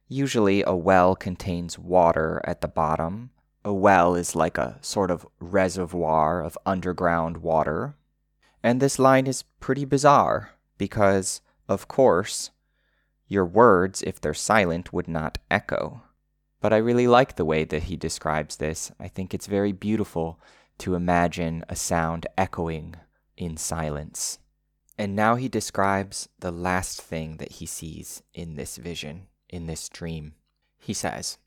Usually, 0.07 0.63
a 0.63 0.75
well 0.75 1.15
contains 1.15 1.77
water 1.77 2.41
at 2.43 2.61
the 2.61 2.67
bottom 2.67 3.29
a 3.63 3.73
well 3.73 4.15
is 4.15 4.35
like 4.35 4.57
a 4.57 4.77
sort 4.81 5.11
of 5.11 5.27
reservoir 5.39 6.43
of 6.43 6.57
underground 6.65 7.37
water. 7.37 7.95
And 8.63 8.79
this 8.79 8.99
line 8.99 9.27
is 9.27 9.43
pretty 9.59 9.85
bizarre 9.85 10.51
because, 10.77 11.41
of 11.67 11.87
course, 11.87 12.51
your 13.27 13.45
words, 13.45 14.01
if 14.01 14.19
they're 14.19 14.33
silent, 14.33 14.91
would 14.91 15.07
not 15.07 15.37
echo. 15.49 16.01
But 16.59 16.73
I 16.73 16.77
really 16.77 17.07
like 17.07 17.35
the 17.35 17.45
way 17.45 17.63
that 17.63 17.83
he 17.83 17.95
describes 17.95 18.57
this. 18.57 18.91
I 18.99 19.07
think 19.07 19.33
it's 19.33 19.47
very 19.47 19.71
beautiful 19.71 20.39
to 20.81 20.95
imagine 20.95 21.63
a 21.69 21.75
sound 21.75 22.25
echoing 22.37 22.95
in 23.37 23.57
silence. 23.57 24.39
And 24.97 25.15
now 25.15 25.35
he 25.35 25.47
describes 25.47 26.27
the 26.39 26.51
last 26.51 27.01
thing 27.01 27.37
that 27.37 27.53
he 27.53 27.65
sees 27.65 28.23
in 28.33 28.55
this 28.55 28.77
vision, 28.77 29.27
in 29.49 29.67
this 29.67 29.89
dream. 29.89 30.33
He 30.77 30.93
says, 30.93 31.37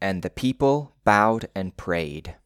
And 0.00 0.22
the 0.22 0.30
people 0.30 0.94
bowed 1.04 1.48
and 1.54 1.76
prayed 1.76 2.36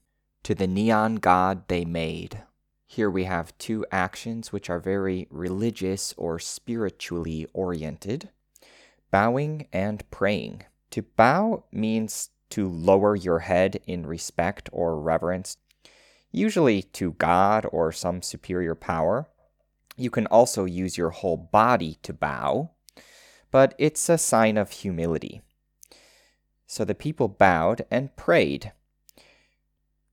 to 0.42 0.54
the 0.54 0.66
neon 0.66 1.16
god 1.16 1.68
they 1.68 1.84
made. 1.84 2.42
Here 2.86 3.10
we 3.10 3.24
have 3.24 3.56
two 3.58 3.84
actions 3.92 4.52
which 4.52 4.70
are 4.70 4.80
very 4.80 5.26
religious 5.30 6.14
or 6.16 6.38
spiritually 6.38 7.46
oriented 7.52 8.30
bowing 9.10 9.66
and 9.72 10.08
praying. 10.10 10.62
To 10.90 11.02
bow 11.02 11.64
means 11.72 12.30
to 12.50 12.68
lower 12.68 13.16
your 13.16 13.40
head 13.40 13.80
in 13.86 14.06
respect 14.06 14.68
or 14.72 15.00
reverence, 15.00 15.56
usually 16.36 16.82
to 16.82 17.12
God 17.12 17.66
or 17.72 17.90
some 17.92 18.22
superior 18.22 18.74
power. 18.74 19.26
You 19.96 20.10
can 20.10 20.26
also 20.26 20.66
use 20.66 20.98
your 20.98 21.10
whole 21.10 21.36
body 21.36 21.98
to 22.02 22.12
bow, 22.12 22.70
but 23.50 23.74
it's 23.78 24.08
a 24.08 24.18
sign 24.18 24.58
of 24.58 24.70
humility. 24.70 25.40
So 26.66 26.84
the 26.84 26.94
people 26.94 27.28
bowed 27.28 27.86
and 27.90 28.14
prayed. 28.16 28.72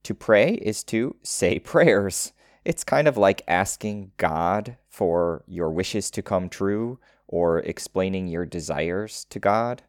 To 0.03 0.13
pray 0.13 0.53
is 0.53 0.83
to 0.85 1.15
say 1.23 1.59
prayers. 1.73 2.31
It's 2.63 2.83
kind 2.83 3.07
of 3.07 3.17
like 3.17 3.41
asking 3.47 4.11
God 4.17 4.77
for 4.89 5.43
your 5.47 5.69
wishes 5.69 6.09
to 6.11 6.21
come 6.21 6.47
true 6.47 6.99
or 7.27 7.59
explaining 7.59 8.27
your 8.27 8.45
desires 8.45 9.25
to 9.29 9.39
God. 9.39 9.81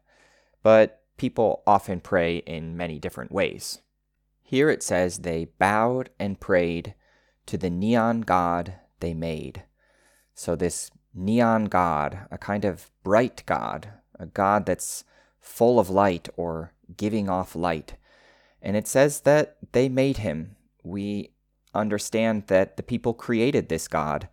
But 0.63 1.03
people 1.15 1.63
often 1.65 2.01
pray 2.01 2.37
in 2.37 2.75
many 2.75 2.99
different 2.99 3.31
ways. 3.31 3.81
Here 4.47 4.69
it 4.69 4.83
says 4.83 5.17
they 5.17 5.45
bowed 5.57 6.11
and 6.19 6.39
prayed 6.39 6.93
to 7.47 7.57
the 7.57 7.71
neon 7.71 8.21
god 8.21 8.75
they 8.99 9.15
made. 9.15 9.63
So, 10.35 10.55
this 10.55 10.91
neon 11.15 11.65
god, 11.65 12.27
a 12.29 12.37
kind 12.37 12.63
of 12.63 12.91
bright 13.03 13.41
god, 13.47 13.89
a 14.19 14.27
god 14.27 14.67
that's 14.67 15.03
full 15.39 15.79
of 15.79 15.89
light 15.89 16.29
or 16.37 16.73
giving 16.95 17.27
off 17.27 17.55
light. 17.55 17.95
And 18.61 18.77
it 18.77 18.87
says 18.87 19.21
that 19.21 19.57
they 19.71 19.89
made 19.89 20.17
him. 20.17 20.55
We 20.83 21.31
understand 21.73 22.45
that 22.45 22.77
the 22.77 22.83
people 22.83 23.15
created 23.15 23.67
this 23.67 23.87
god, 23.87 24.29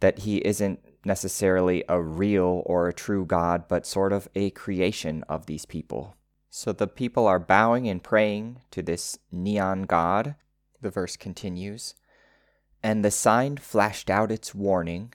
that 0.00 0.20
he 0.20 0.38
isn't 0.38 0.80
necessarily 1.04 1.84
a 1.86 2.00
real 2.00 2.62
or 2.64 2.88
a 2.88 2.94
true 2.94 3.26
god, 3.26 3.68
but 3.68 3.84
sort 3.84 4.14
of 4.14 4.26
a 4.34 4.48
creation 4.50 5.22
of 5.28 5.44
these 5.44 5.66
people. 5.66 6.16
So 6.52 6.72
the 6.72 6.88
people 6.88 7.28
are 7.28 7.38
bowing 7.38 7.88
and 7.88 8.02
praying 8.02 8.58
to 8.72 8.82
this 8.82 9.18
neon 9.30 9.84
god. 9.84 10.34
The 10.82 10.90
verse 10.90 11.16
continues 11.16 11.94
And 12.82 13.04
the 13.04 13.12
sign 13.12 13.56
flashed 13.56 14.10
out 14.10 14.32
its 14.32 14.52
warning 14.52 15.14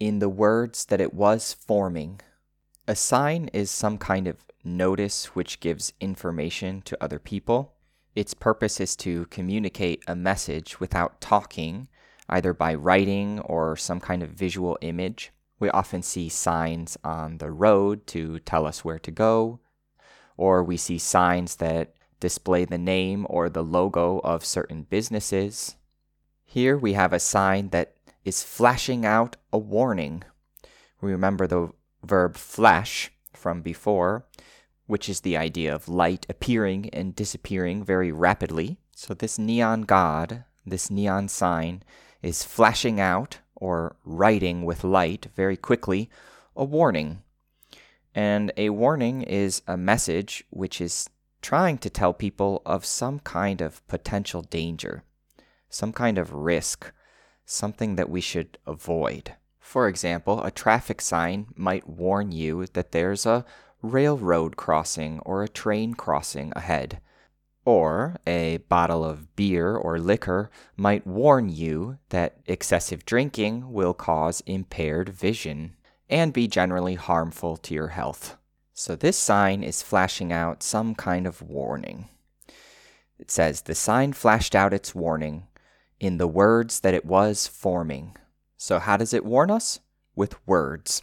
in 0.00 0.18
the 0.18 0.30
words 0.30 0.86
that 0.86 1.00
it 1.00 1.12
was 1.12 1.52
forming. 1.52 2.20
A 2.88 2.96
sign 2.96 3.48
is 3.52 3.70
some 3.70 3.98
kind 3.98 4.26
of 4.26 4.38
notice 4.64 5.26
which 5.36 5.60
gives 5.60 5.92
information 6.00 6.80
to 6.82 7.02
other 7.04 7.18
people. 7.18 7.74
Its 8.14 8.32
purpose 8.32 8.80
is 8.80 8.96
to 8.96 9.26
communicate 9.26 10.02
a 10.06 10.16
message 10.16 10.80
without 10.80 11.20
talking, 11.20 11.88
either 12.30 12.54
by 12.54 12.74
writing 12.74 13.40
or 13.40 13.76
some 13.76 14.00
kind 14.00 14.22
of 14.22 14.30
visual 14.30 14.78
image. 14.80 15.32
We 15.58 15.68
often 15.68 16.02
see 16.02 16.30
signs 16.30 16.96
on 17.04 17.38
the 17.38 17.50
road 17.50 18.06
to 18.08 18.38
tell 18.40 18.66
us 18.66 18.84
where 18.84 18.98
to 18.98 19.10
go, 19.10 19.60
or 20.36 20.62
we 20.62 20.76
see 20.76 20.98
signs 20.98 21.56
that 21.56 21.94
display 22.20 22.64
the 22.64 22.78
name 22.78 23.26
or 23.28 23.48
the 23.48 23.64
logo 23.64 24.20
of 24.24 24.44
certain 24.44 24.82
businesses. 24.82 25.76
Here 26.44 26.76
we 26.76 26.94
have 26.94 27.12
a 27.12 27.18
sign 27.18 27.68
that 27.70 27.94
is 28.24 28.42
flashing 28.42 29.04
out 29.04 29.36
a 29.52 29.58
warning. 29.58 30.24
We 31.00 31.12
remember 31.12 31.46
the 31.46 31.70
verb 32.02 32.36
flash 32.36 33.10
from 33.32 33.62
before, 33.62 34.26
which 34.86 35.08
is 35.08 35.20
the 35.20 35.36
idea 35.36 35.74
of 35.74 35.88
light 35.88 36.26
appearing 36.28 36.90
and 36.90 37.14
disappearing 37.14 37.84
very 37.84 38.12
rapidly. 38.12 38.78
So, 38.94 39.14
this 39.14 39.38
neon 39.38 39.82
god, 39.82 40.44
this 40.64 40.90
neon 40.90 41.28
sign, 41.28 41.82
is 42.22 42.42
flashing 42.42 42.98
out 42.98 43.38
or 43.54 43.96
writing 44.04 44.64
with 44.64 44.84
light 44.84 45.26
very 45.34 45.56
quickly 45.56 46.08
a 46.56 46.64
warning. 46.64 47.22
And 48.16 48.50
a 48.56 48.70
warning 48.70 49.20
is 49.20 49.60
a 49.66 49.76
message 49.76 50.42
which 50.48 50.80
is 50.80 51.10
trying 51.42 51.76
to 51.78 51.90
tell 51.90 52.14
people 52.14 52.62
of 52.64 52.86
some 52.86 53.18
kind 53.18 53.60
of 53.60 53.86
potential 53.88 54.40
danger, 54.40 55.04
some 55.68 55.92
kind 55.92 56.16
of 56.16 56.32
risk, 56.32 56.92
something 57.44 57.96
that 57.96 58.08
we 58.08 58.22
should 58.22 58.56
avoid. 58.66 59.34
For 59.60 59.86
example, 59.86 60.42
a 60.42 60.50
traffic 60.50 61.02
sign 61.02 61.48
might 61.56 61.86
warn 61.86 62.32
you 62.32 62.64
that 62.72 62.92
there's 62.92 63.26
a 63.26 63.44
railroad 63.82 64.56
crossing 64.56 65.18
or 65.26 65.42
a 65.42 65.48
train 65.48 65.92
crossing 65.92 66.54
ahead. 66.56 67.02
Or 67.66 68.16
a 68.26 68.58
bottle 68.68 69.04
of 69.04 69.36
beer 69.36 69.76
or 69.76 69.98
liquor 69.98 70.50
might 70.74 71.06
warn 71.06 71.50
you 71.50 71.98
that 72.08 72.38
excessive 72.46 73.04
drinking 73.04 73.70
will 73.72 73.92
cause 73.92 74.40
impaired 74.46 75.10
vision 75.10 75.75
and 76.08 76.32
be 76.32 76.46
generally 76.46 76.94
harmful 76.94 77.56
to 77.56 77.74
your 77.74 77.88
health. 77.88 78.36
So 78.72 78.94
this 78.94 79.16
sign 79.16 79.62
is 79.62 79.82
flashing 79.82 80.32
out 80.32 80.62
some 80.62 80.94
kind 80.94 81.26
of 81.26 81.42
warning. 81.42 82.08
It 83.18 83.30
says, 83.30 83.62
The 83.62 83.74
sign 83.74 84.12
flashed 84.12 84.54
out 84.54 84.74
its 84.74 84.94
warning 84.94 85.46
in 85.98 86.18
the 86.18 86.28
words 86.28 86.80
that 86.80 86.94
it 86.94 87.04
was 87.04 87.46
forming. 87.46 88.16
So, 88.56 88.78
how 88.78 88.96
does 88.96 89.14
it 89.14 89.24
warn 89.24 89.50
us? 89.50 89.80
With 90.14 90.46
words, 90.46 91.02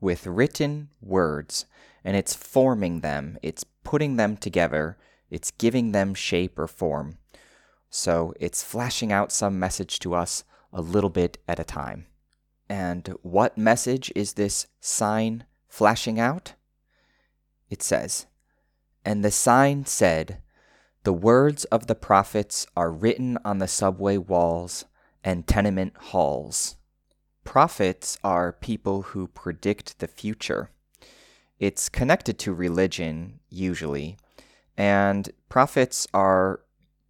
with 0.00 0.26
written 0.26 0.90
words. 1.00 1.66
And 2.04 2.16
it's 2.16 2.34
forming 2.34 3.00
them, 3.00 3.38
it's 3.42 3.64
putting 3.82 4.16
them 4.16 4.36
together, 4.36 4.98
it's 5.30 5.50
giving 5.52 5.92
them 5.92 6.14
shape 6.14 6.58
or 6.58 6.66
form. 6.66 7.18
So, 7.90 8.34
it's 8.40 8.62
flashing 8.62 9.12
out 9.12 9.32
some 9.32 9.58
message 9.58 9.98
to 10.00 10.14
us 10.14 10.44
a 10.72 10.80
little 10.80 11.10
bit 11.10 11.38
at 11.48 11.60
a 11.60 11.64
time. 11.64 12.06
And 12.68 13.14
what 13.22 13.58
message 13.58 14.10
is 14.14 14.34
this 14.34 14.66
sign 14.80 15.44
flashing 15.68 16.18
out? 16.18 16.54
It 17.68 17.82
says, 17.82 18.26
And 19.04 19.24
the 19.24 19.30
sign 19.30 19.84
said, 19.86 20.38
The 21.02 21.12
words 21.12 21.64
of 21.66 21.86
the 21.86 21.94
prophets 21.94 22.66
are 22.76 22.90
written 22.90 23.38
on 23.44 23.58
the 23.58 23.68
subway 23.68 24.16
walls 24.16 24.84
and 25.22 25.46
tenement 25.46 25.94
halls. 25.96 26.76
Prophets 27.44 28.18
are 28.24 28.52
people 28.52 29.02
who 29.02 29.26
predict 29.26 29.98
the 29.98 30.08
future. 30.08 30.70
It's 31.58 31.88
connected 31.88 32.38
to 32.40 32.54
religion, 32.54 33.40
usually, 33.48 34.16
and 34.76 35.30
prophets 35.48 36.06
are 36.12 36.60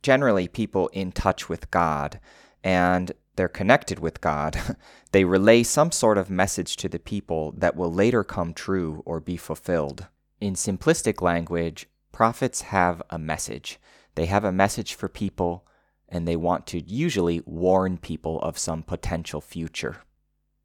generally 0.03 0.49
people 0.49 0.89
in 0.89 1.13
touch 1.13 1.49
with 1.49 1.71
God, 1.71 2.21
and 2.63 3.13
they're 3.37 3.49
connected 3.49 3.99
with 3.99 4.21
God, 4.21 4.77
they 5.13 5.25
relay 5.25 5.63
some 5.63 5.93
sort 5.93 6.19
of 6.19 6.31
message 6.31 6.77
to 6.77 6.89
the 6.89 6.99
people 6.99 7.53
that 7.57 7.77
will 7.77 7.93
later 7.93 8.25
come 8.25 8.55
true 8.55 9.03
or 9.05 9.21
be 9.21 9.37
fulfilled. 9.37 10.07
In 10.41 10.55
simplistic 10.55 11.21
language, 11.21 11.87
prophets 12.13 12.63
have 12.63 13.03
a 13.11 13.19
message. 13.19 13.79
They 14.15 14.27
have 14.27 14.45
a 14.45 14.53
message 14.53 14.95
for 14.95 15.09
people, 15.09 15.67
and 16.09 16.29
they 16.29 16.37
want 16.37 16.67
to 16.69 16.81
usually 16.81 17.43
warn 17.45 17.99
people 17.99 18.41
of 18.41 18.59
some 18.59 18.83
potential 18.83 19.41
future. 19.41 20.03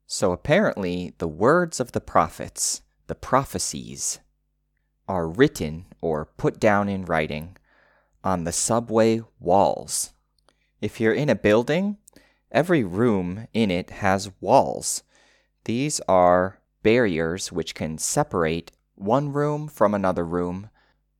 So 0.06 0.32
apparently, 0.32 1.14
the 1.18 1.28
words 1.28 1.80
of 1.80 1.92
the 1.92 2.00
prophets, 2.00 2.82
the 3.06 3.14
prophecies, 3.14 4.20
are 5.08 5.28
written 5.28 5.86
or 6.00 6.26
put 6.26 6.60
down 6.60 6.88
in 6.88 7.04
writing 7.04 7.56
on 8.22 8.44
the 8.44 8.52
subway 8.52 9.22
walls. 9.38 10.12
If 10.80 11.00
you're 11.00 11.14
in 11.14 11.28
a 11.28 11.34
building, 11.34 11.98
Every 12.52 12.82
room 12.82 13.46
in 13.52 13.70
it 13.70 13.90
has 13.90 14.32
walls. 14.40 15.02
These 15.64 16.00
are 16.08 16.60
barriers 16.82 17.52
which 17.52 17.74
can 17.74 17.98
separate 17.98 18.72
one 18.94 19.32
room 19.32 19.68
from 19.68 19.94
another 19.94 20.24
room, 20.24 20.70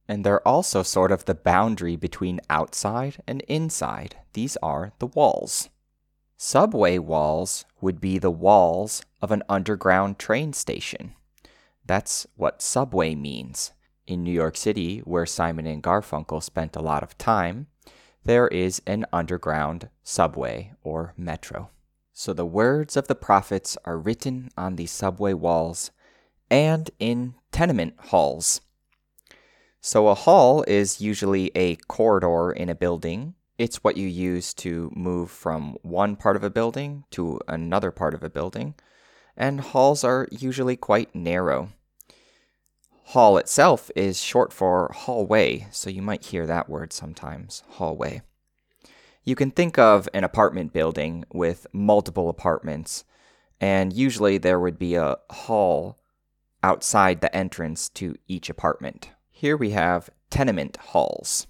and 0.08 0.24
they're 0.24 0.46
also 0.46 0.82
sort 0.82 1.12
of 1.12 1.24
the 1.24 1.34
boundary 1.34 1.96
between 1.96 2.40
outside 2.50 3.22
and 3.26 3.42
inside. 3.42 4.16
These 4.32 4.56
are 4.62 4.92
the 4.98 5.06
walls. 5.06 5.68
Subway 6.36 6.98
walls 6.98 7.64
would 7.80 8.00
be 8.00 8.18
the 8.18 8.30
walls 8.30 9.02
of 9.22 9.30
an 9.30 9.42
underground 9.48 10.18
train 10.18 10.52
station. 10.52 11.14
That's 11.84 12.26
what 12.34 12.62
subway 12.62 13.14
means. 13.14 13.72
In 14.06 14.24
New 14.24 14.32
York 14.32 14.56
City, 14.56 14.98
where 15.00 15.26
Simon 15.26 15.66
and 15.66 15.82
Garfunkel 15.82 16.42
spent 16.42 16.74
a 16.74 16.82
lot 16.82 17.02
of 17.02 17.16
time, 17.16 17.68
there 18.24 18.48
is 18.48 18.82
an 18.86 19.06
underground 19.12 19.88
subway 20.02 20.72
or 20.82 21.14
metro. 21.16 21.70
So 22.12 22.32
the 22.32 22.44
words 22.44 22.96
of 22.96 23.08
the 23.08 23.14
prophets 23.14 23.78
are 23.84 23.98
written 23.98 24.50
on 24.56 24.76
the 24.76 24.86
subway 24.86 25.32
walls 25.32 25.90
and 26.50 26.90
in 26.98 27.34
tenement 27.50 27.94
halls. 27.98 28.60
So 29.80 30.08
a 30.08 30.14
hall 30.14 30.62
is 30.68 31.00
usually 31.00 31.50
a 31.54 31.76
corridor 31.76 32.52
in 32.52 32.68
a 32.68 32.74
building, 32.74 33.34
It's 33.60 33.84
what 33.84 33.98
you 33.98 34.08
use 34.08 34.54
to 34.54 34.90
move 34.96 35.30
from 35.30 35.76
one 35.82 36.16
part 36.16 36.34
of 36.34 36.42
a 36.42 36.48
building 36.48 37.04
to 37.10 37.38
another 37.46 37.90
part 37.90 38.14
of 38.14 38.22
a 38.22 38.30
building, 38.30 38.74
and 39.36 39.60
halls 39.60 40.02
are 40.02 40.26
usually 40.30 40.76
quite 40.76 41.14
narrow. 41.14 41.68
Hall 43.10 43.38
itself 43.38 43.90
is 43.96 44.22
short 44.22 44.52
for 44.52 44.88
hallway, 44.94 45.66
so 45.72 45.90
you 45.90 46.00
might 46.00 46.26
hear 46.26 46.46
that 46.46 46.68
word 46.68 46.92
sometimes 46.92 47.64
hallway. 47.70 48.22
You 49.24 49.34
can 49.34 49.50
think 49.50 49.80
of 49.80 50.08
an 50.14 50.22
apartment 50.22 50.72
building 50.72 51.24
with 51.32 51.66
multiple 51.72 52.28
apartments, 52.28 53.02
and 53.60 53.92
usually 53.92 54.38
there 54.38 54.60
would 54.60 54.78
be 54.78 54.94
a 54.94 55.16
hall 55.28 55.98
outside 56.62 57.20
the 57.20 57.34
entrance 57.34 57.88
to 57.88 58.14
each 58.28 58.48
apartment. 58.48 59.10
Here 59.28 59.56
we 59.56 59.70
have 59.70 60.08
tenement 60.30 60.76
halls. 60.76 61.48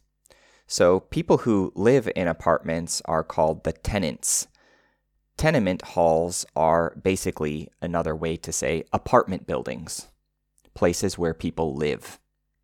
So 0.66 1.00
people 1.00 1.36
who 1.36 1.74
live 1.76 2.08
in 2.16 2.26
apartments 2.26 3.02
are 3.04 3.22
called 3.22 3.64
the 3.64 3.72
tenants. 3.72 4.46
Tenement 5.36 5.82
halls 5.82 6.46
are 6.56 6.96
basically 7.02 7.68
another 7.82 8.16
way 8.16 8.38
to 8.38 8.50
say 8.50 8.84
apartment 8.94 9.46
buildings, 9.46 10.08
places 10.74 11.18
where 11.18 11.34
people 11.34 11.74
live. 11.74 12.18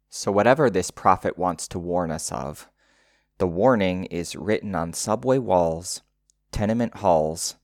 So, 0.09 0.33
whatever 0.33 0.71
this 0.71 0.91
prophet 0.91 1.37
wants 1.37 1.69
to 1.69 1.79
warn 1.79 2.11
us 2.11 2.33
of, 2.33 2.69
the 3.39 3.47
warning 3.47 4.05
is 4.07 4.35
written 4.35 4.75
on 4.75 4.93
subway 4.93 5.39
walls, 5.39 6.03
tenement 6.53 6.97
halls, 6.99 7.57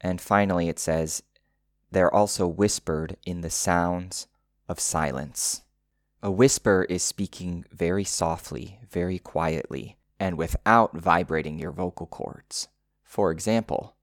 and 0.00 0.20
finally 0.20 0.68
it 0.68 0.78
says, 0.78 1.22
they're 1.90 2.12
also 2.12 2.46
whispered 2.46 3.16
in 3.24 3.42
the 3.42 3.50
sounds 3.50 4.26
of 4.68 4.80
silence. 4.80 5.62
A 6.22 6.30
whisper 6.30 6.86
is 6.88 7.02
speaking 7.02 7.64
very 7.70 8.02
softly, 8.02 8.80
very 8.90 9.18
quietly, 9.18 9.96
and 10.18 10.36
without 10.36 10.96
vibrating 10.96 11.58
your 11.58 11.70
vocal 11.70 12.06
cords. 12.06 12.68
For 13.04 13.30
example, 13.30 13.94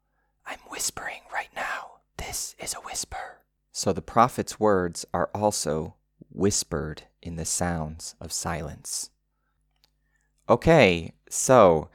I'm 0.46 0.60
whispering 0.70 1.22
right 1.34 1.50
now. 1.56 2.00
This 2.18 2.56
is 2.60 2.74
a 2.76 2.82
whisper. 2.82 3.41
So 3.72 3.94
the 3.94 4.02
prophet's 4.02 4.60
words 4.60 5.06
are 5.14 5.30
also 5.34 5.96
whispered 6.30 7.04
in 7.22 7.36
the 7.36 7.46
sounds 7.46 8.16
of 8.20 8.32
silence. 8.32 9.10
Okay, 10.50 11.14
so 11.30 11.90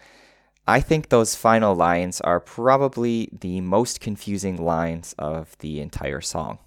I 0.67 0.81
think 0.81 1.09
those 1.09 1.35
final 1.35 1.75
lines 1.75 2.21
are 2.23 2.41
probably 2.41 3.29
the 3.33 3.61
most 3.61 4.01
confusing 4.01 4.57
lines 4.57 5.15
of 5.19 5.57
the 5.59 5.81
entire 5.81 6.21
song. 6.21 6.59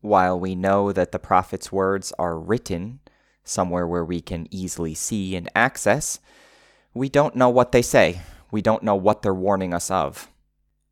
While 0.00 0.40
we 0.40 0.54
know 0.54 0.92
that 0.92 1.12
the 1.12 1.18
prophet's 1.18 1.70
words 1.70 2.12
are 2.18 2.38
written 2.38 3.00
somewhere 3.44 3.86
where 3.86 4.04
we 4.04 4.20
can 4.20 4.48
easily 4.50 4.94
see 4.94 5.36
and 5.36 5.50
access, 5.54 6.20
we 6.94 7.08
don't 7.08 7.36
know 7.36 7.48
what 7.48 7.72
they 7.72 7.82
say. 7.82 8.22
We 8.50 8.62
don't 8.62 8.82
know 8.82 8.94
what 8.94 9.22
they're 9.22 9.34
warning 9.34 9.74
us 9.74 9.90
of. 9.90 10.30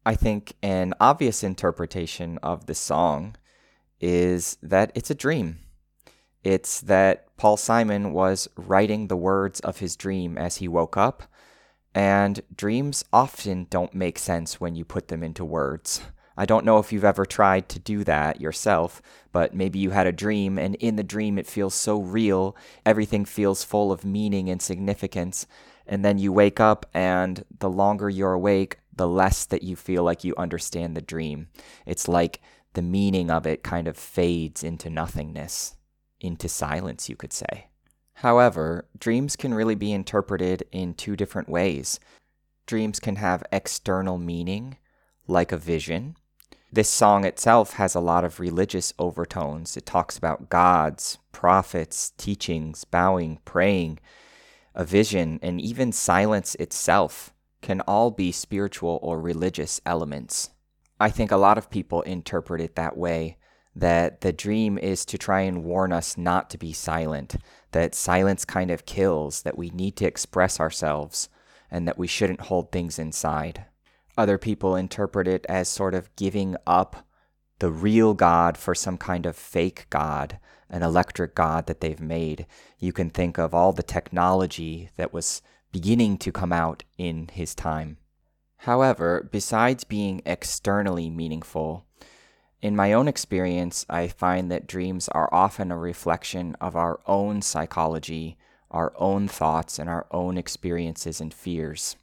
I 0.04 0.14
think 0.14 0.54
an 0.62 0.94
obvious 1.00 1.42
interpretation 1.42 2.38
of 2.42 2.66
the 2.66 2.74
song 2.74 3.36
is 4.02 4.58
that 4.62 4.92
it's 4.94 5.10
a 5.10 5.14
dream. 5.14 5.60
It's 6.44 6.80
that 6.82 7.34
Paul 7.36 7.56
Simon 7.56 8.12
was 8.12 8.48
writing 8.56 9.06
the 9.06 9.16
words 9.16 9.60
of 9.60 9.78
his 9.78 9.96
dream 9.96 10.36
as 10.36 10.56
he 10.56 10.68
woke 10.68 10.96
up, 10.96 11.22
and 11.94 12.40
dreams 12.54 13.04
often 13.12 13.66
don't 13.70 13.94
make 13.94 14.18
sense 14.18 14.60
when 14.60 14.74
you 14.74 14.84
put 14.84 15.08
them 15.08 15.22
into 15.22 15.44
words. 15.44 16.02
I 16.36 16.46
don't 16.46 16.64
know 16.64 16.78
if 16.78 16.92
you've 16.92 17.04
ever 17.04 17.26
tried 17.26 17.68
to 17.68 17.78
do 17.78 18.04
that 18.04 18.40
yourself, 18.40 19.02
but 19.32 19.54
maybe 19.54 19.78
you 19.78 19.90
had 19.90 20.06
a 20.06 20.12
dream, 20.12 20.58
and 20.58 20.74
in 20.76 20.96
the 20.96 21.04
dream 21.04 21.38
it 21.38 21.46
feels 21.46 21.74
so 21.74 22.00
real, 22.00 22.56
everything 22.84 23.24
feels 23.24 23.62
full 23.62 23.92
of 23.92 24.04
meaning 24.04 24.48
and 24.48 24.60
significance. 24.60 25.46
And 25.86 26.04
then 26.04 26.18
you 26.18 26.32
wake 26.32 26.58
up, 26.58 26.86
and 26.94 27.44
the 27.58 27.70
longer 27.70 28.08
you're 28.08 28.32
awake, 28.32 28.78
the 28.94 29.08
less 29.08 29.44
that 29.44 29.62
you 29.62 29.76
feel 29.76 30.02
like 30.02 30.24
you 30.24 30.34
understand 30.36 30.96
the 30.96 31.02
dream. 31.02 31.48
It's 31.86 32.08
like 32.08 32.40
the 32.74 32.82
meaning 32.82 33.30
of 33.30 33.46
it 33.46 33.62
kind 33.62 33.86
of 33.86 33.96
fades 33.96 34.62
into 34.62 34.90
nothingness, 34.90 35.76
into 36.20 36.48
silence, 36.48 37.08
you 37.08 37.16
could 37.16 37.32
say. 37.32 37.68
However, 38.14 38.86
dreams 38.98 39.36
can 39.36 39.54
really 39.54 39.74
be 39.74 39.92
interpreted 39.92 40.64
in 40.72 40.94
two 40.94 41.16
different 41.16 41.48
ways. 41.48 41.98
Dreams 42.66 43.00
can 43.00 43.16
have 43.16 43.42
external 43.50 44.18
meaning, 44.18 44.76
like 45.26 45.52
a 45.52 45.56
vision, 45.56 46.16
this 46.74 46.88
song 46.88 47.26
itself 47.26 47.74
has 47.74 47.94
a 47.94 48.00
lot 48.00 48.24
of 48.24 48.40
religious 48.40 48.94
overtones. 48.98 49.76
It 49.76 49.84
talks 49.84 50.16
about 50.16 50.48
gods, 50.48 51.18
prophets, 51.30 52.14
teachings, 52.16 52.84
bowing, 52.84 53.40
praying, 53.44 53.98
a 54.74 54.82
vision, 54.82 55.38
and 55.42 55.60
even 55.60 55.92
silence 55.92 56.54
itself 56.54 57.34
can 57.60 57.82
all 57.82 58.10
be 58.10 58.32
spiritual 58.32 58.98
or 59.02 59.20
religious 59.20 59.82
elements. 59.84 60.48
I 61.02 61.10
think 61.10 61.32
a 61.32 61.36
lot 61.36 61.58
of 61.58 61.68
people 61.68 62.02
interpret 62.02 62.60
it 62.60 62.76
that 62.76 62.96
way 62.96 63.36
that 63.74 64.20
the 64.20 64.32
dream 64.32 64.78
is 64.78 65.04
to 65.06 65.18
try 65.18 65.40
and 65.40 65.64
warn 65.64 65.92
us 65.92 66.16
not 66.16 66.48
to 66.50 66.58
be 66.58 66.72
silent, 66.72 67.34
that 67.72 67.96
silence 67.96 68.44
kind 68.44 68.70
of 68.70 68.86
kills, 68.86 69.42
that 69.42 69.58
we 69.58 69.70
need 69.70 69.96
to 69.96 70.06
express 70.06 70.60
ourselves, 70.60 71.28
and 71.72 71.88
that 71.88 71.98
we 71.98 72.06
shouldn't 72.06 72.42
hold 72.42 72.70
things 72.70 73.00
inside. 73.00 73.64
Other 74.16 74.38
people 74.38 74.76
interpret 74.76 75.26
it 75.26 75.44
as 75.48 75.68
sort 75.68 75.96
of 75.96 76.14
giving 76.14 76.54
up 76.68 77.04
the 77.58 77.72
real 77.72 78.14
God 78.14 78.56
for 78.56 78.72
some 78.72 78.96
kind 78.96 79.26
of 79.26 79.34
fake 79.34 79.86
God, 79.90 80.38
an 80.70 80.84
electric 80.84 81.34
God 81.34 81.66
that 81.66 81.80
they've 81.80 82.00
made. 82.00 82.46
You 82.78 82.92
can 82.92 83.10
think 83.10 83.38
of 83.38 83.52
all 83.52 83.72
the 83.72 83.82
technology 83.82 84.90
that 84.96 85.12
was 85.12 85.42
beginning 85.72 86.18
to 86.18 86.30
come 86.30 86.52
out 86.52 86.84
in 86.96 87.26
his 87.26 87.56
time. 87.56 87.96
However, 88.62 89.28
besides 89.32 89.82
being 89.82 90.22
externally 90.24 91.10
meaningful, 91.10 91.84
in 92.60 92.76
my 92.76 92.92
own 92.92 93.08
experience, 93.08 93.84
I 93.90 94.06
find 94.06 94.52
that 94.52 94.68
dreams 94.68 95.08
are 95.08 95.28
often 95.34 95.72
a 95.72 95.76
reflection 95.76 96.54
of 96.60 96.76
our 96.76 97.00
own 97.08 97.42
psychology, 97.42 98.38
our 98.70 98.92
own 98.96 99.26
thoughts, 99.26 99.80
and 99.80 99.90
our 99.90 100.06
own 100.12 100.38
experiences 100.38 101.20
and 101.20 101.34
fears. 101.34 101.96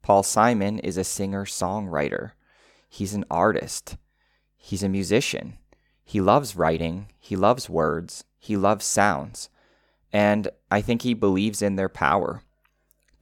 Paul 0.00 0.22
Simon 0.22 0.78
is 0.78 0.96
a 0.96 1.04
singer 1.04 1.44
songwriter. 1.44 2.30
He's 2.88 3.12
an 3.12 3.26
artist. 3.30 3.98
He's 4.56 4.82
a 4.82 4.88
musician. 4.88 5.58
He 6.02 6.22
loves 6.22 6.56
writing. 6.56 7.08
He 7.18 7.36
loves 7.36 7.68
words. 7.68 8.24
He 8.38 8.56
loves 8.56 8.86
sounds. 8.86 9.50
And 10.10 10.48
I 10.70 10.80
think 10.80 11.02
he 11.02 11.12
believes 11.12 11.60
in 11.60 11.76
their 11.76 11.90
power. 11.90 12.44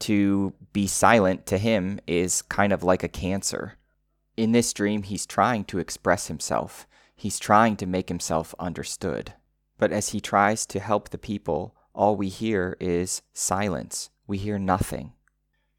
To 0.00 0.52
be 0.72 0.86
silent 0.86 1.46
to 1.46 1.58
him 1.58 2.00
is 2.06 2.42
kind 2.42 2.72
of 2.72 2.82
like 2.82 3.02
a 3.02 3.08
cancer. 3.08 3.74
In 4.36 4.52
this 4.52 4.72
dream, 4.72 5.02
he's 5.04 5.26
trying 5.26 5.64
to 5.64 5.78
express 5.78 6.26
himself. 6.28 6.86
He's 7.14 7.38
trying 7.38 7.76
to 7.76 7.86
make 7.86 8.08
himself 8.08 8.54
understood. 8.58 9.32
But 9.78 9.92
as 9.92 10.10
he 10.10 10.20
tries 10.20 10.66
to 10.66 10.80
help 10.80 11.08
the 11.08 11.18
people, 11.18 11.74
all 11.94 12.16
we 12.16 12.28
hear 12.28 12.76
is 12.78 13.22
silence. 13.32 14.10
We 14.26 14.38
hear 14.38 14.58
nothing. 14.58 15.12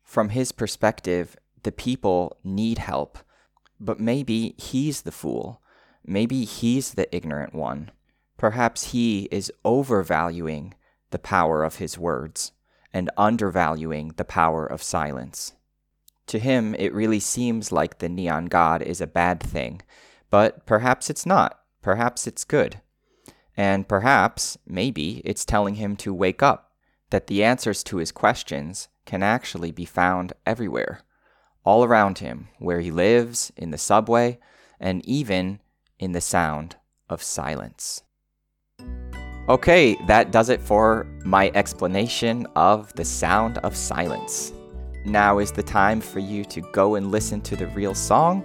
From 0.04 0.30
his 0.30 0.52
perspective, 0.52 1.36
the 1.64 1.72
people 1.72 2.38
need 2.44 2.80
help, 2.80 3.20
but 3.80 4.00
maybe 4.00 4.56
he's 4.58 5.02
the 5.02 5.12
fool. 5.12 5.62
Maybe 6.06 6.46
he's 6.46 6.94
the 6.94 7.14
ignorant 7.16 7.54
one. 7.54 7.92
Perhaps 8.38 8.92
he 8.92 9.28
is 9.32 9.52
overvaluing 9.66 10.74
the 11.12 11.20
power 11.20 11.64
of 11.64 11.76
his 11.76 11.98
words 11.98 12.52
and 12.94 13.10
undervaluing 13.18 14.14
the 14.18 14.26
power 14.26 14.66
of 14.66 14.82
silence. 14.84 15.54
To 16.28 16.40
him, 16.40 16.76
it 16.76 16.94
really 16.94 17.20
seems 17.20 17.72
like 17.72 18.00
the 18.00 18.10
neon 18.10 18.46
god 18.46 18.82
is 18.82 19.00
a 19.00 19.08
bad 19.08 19.40
thing, 19.40 19.82
but 20.30 20.66
perhaps 20.66 21.10
it's 21.10 21.26
not. 21.26 21.60
Perhaps 21.82 22.28
it's 22.28 22.44
good. 22.44 22.82
And 23.56 23.88
perhaps, 23.88 24.58
maybe, 24.68 25.22
it's 25.24 25.46
telling 25.46 25.76
him 25.76 25.96
to 25.98 26.14
wake 26.14 26.44
up, 26.44 26.72
that 27.10 27.28
the 27.28 27.44
answers 27.44 27.84
to 27.86 27.98
his 27.98 28.12
questions 28.12 28.90
can 29.06 29.24
actually 29.24 29.72
be 29.72 29.86
found 29.86 30.34
everywhere, 30.46 31.02
all 31.64 31.84
around 31.84 32.20
him, 32.20 32.50
where 32.60 32.82
he 32.82 32.92
lives, 32.92 33.52
in 33.56 33.72
the 33.72 33.78
subway, 33.78 34.38
and 34.80 35.04
even 35.06 35.60
in 35.98 36.12
the 36.12 36.22
sound 36.22 36.76
of 37.10 37.24
silence. 37.24 38.04
Okay, 39.50 39.96
that 40.08 40.32
does 40.32 40.50
it 40.50 40.62
for 40.62 41.08
my 41.24 41.52
explanation 41.56 42.46
of 42.56 42.92
the 42.94 43.06
sound 43.06 43.60
of 43.60 43.78
silence. 43.78 44.52
Now 45.06 45.40
is 45.40 45.54
the 45.54 45.64
time 45.64 46.02
for 46.02 46.20
you 46.20 46.44
to 46.46 46.62
go 46.74 46.96
and 46.96 47.12
listen 47.12 47.40
to 47.42 47.56
the 47.56 47.68
real 47.68 47.96
song, 47.96 48.44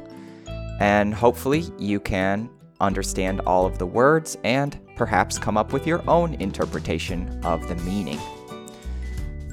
and 0.79 1.13
hopefully 1.13 1.65
you 1.77 1.99
can 1.99 2.49
understand 2.81 3.41
all 3.41 3.67
of 3.67 3.79
the 3.79 3.87
words 3.87 4.37
and 4.45 4.79
perhaps 4.97 5.39
come 5.39 5.57
up 5.57 5.73
with 5.73 5.89
your 5.89 6.09
own 6.09 6.35
interpretation 6.35 7.41
of 7.45 7.67
the 7.69 7.77
meaning. 7.77 8.21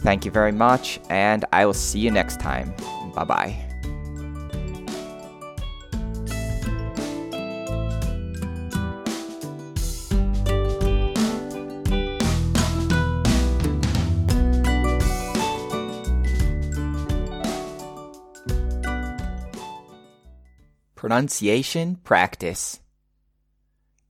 Thank 0.02 0.26
you 0.26 0.32
very 0.32 0.52
much, 0.52 1.00
and 1.10 1.46
I 1.52 1.66
will 1.66 1.74
see 1.74 2.00
you 2.00 2.12
next 2.12 2.40
time. 2.40 2.76
Bye 3.16 3.24
bye. 3.24 3.69
Pronunciation 21.10 21.96
Practice. 21.96 22.82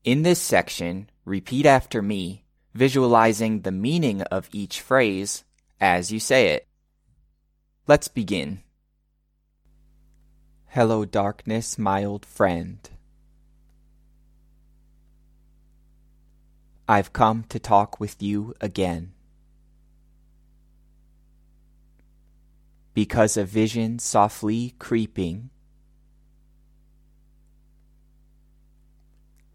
In 0.03 0.23
this 0.23 0.41
section, 0.41 1.09
repeat 1.23 1.65
after 1.65 2.01
me, 2.01 2.43
visualizing 2.73 3.61
the 3.61 3.71
meaning 3.71 4.21
of 4.23 4.49
each 4.51 4.81
phrase 4.81 5.45
as 5.79 6.11
you 6.11 6.19
say 6.19 6.47
it. 6.47 6.67
Let's 7.87 8.09
begin. 8.09 8.63
Hello, 10.65 11.05
darkness, 11.05 11.77
my 11.77 12.03
old 12.03 12.25
friend. 12.25 12.77
I've 16.85 17.13
come 17.13 17.45
to 17.47 17.59
talk 17.59 18.01
with 18.01 18.21
you 18.21 18.55
again. 18.59 19.13
Because 22.93 23.37
a 23.37 23.45
vision 23.45 23.99
softly 23.99 24.75
creeping 24.79 25.51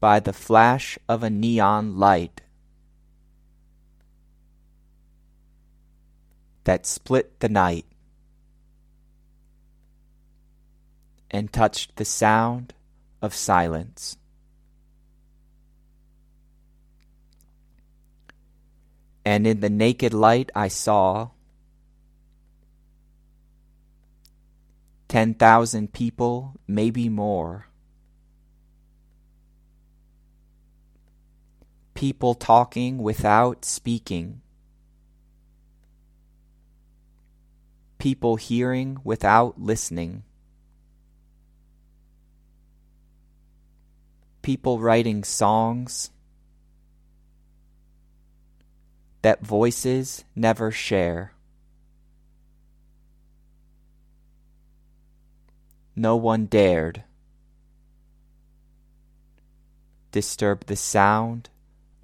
by 0.00 0.20
the 0.20 0.32
flash 0.32 0.98
of 1.08 1.22
a 1.22 1.30
neon 1.30 1.98
light 1.98 2.42
that 6.64 6.84
split 6.84 7.40
the 7.40 7.48
night 7.48 7.86
and 11.30 11.52
touched 11.52 11.96
the 11.96 12.04
sound 12.04 12.74
of 13.22 13.34
silence. 13.34 14.16
And 19.24 19.46
in 19.46 19.60
the 19.60 19.70
naked 19.70 20.14
light 20.14 20.50
I 20.54 20.68
saw 20.68 21.30
ten 25.08 25.34
thousand 25.34 25.92
people, 25.92 26.54
maybe 26.66 27.08
more. 27.08 27.66
People 31.96 32.34
talking 32.34 32.98
without 32.98 33.64
speaking, 33.64 34.42
people 37.98 38.36
hearing 38.36 38.98
without 39.02 39.58
listening, 39.58 40.22
people 44.42 44.78
writing 44.78 45.24
songs 45.24 46.10
that 49.22 49.44
voices 49.44 50.22
never 50.36 50.70
share. 50.70 51.32
No 55.96 56.14
one 56.14 56.44
dared 56.44 57.04
disturb 60.12 60.66
the 60.66 60.76
sound 60.76 61.48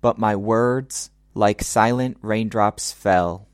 But 0.00 0.18
my 0.18 0.34
words, 0.36 1.10
like 1.34 1.62
silent 1.62 2.16
raindrops, 2.22 2.92
fell. 2.92 3.46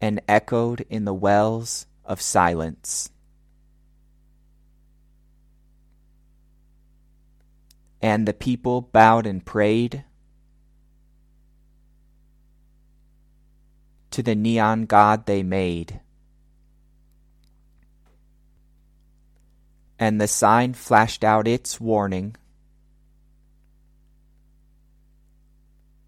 And 0.00 0.20
echoed 0.28 0.86
in 0.88 1.04
the 1.04 1.14
wells 1.14 1.86
of 2.04 2.20
silence. 2.20 3.10
And 8.00 8.26
the 8.26 8.32
people 8.32 8.80
bowed 8.80 9.26
and 9.26 9.44
prayed 9.44 10.04
to 14.10 14.22
the 14.22 14.34
neon 14.34 14.86
god 14.86 15.26
they 15.26 15.42
made. 15.42 16.00
And 20.00 20.18
the 20.18 20.26
sign 20.26 20.72
flashed 20.72 21.22
out 21.22 21.46
its 21.46 21.78
warning 21.78 22.34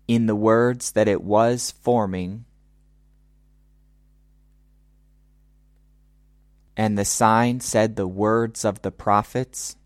in 0.08 0.24
the 0.24 0.34
words 0.34 0.92
that 0.92 1.06
it 1.06 1.22
was 1.22 1.74
forming. 1.82 2.46
And 6.74 6.96
the 6.96 7.04
sign 7.04 7.60
said 7.60 7.96
the 7.96 8.08
words 8.08 8.64
of 8.64 8.80
the 8.80 8.90
prophets 8.90 9.76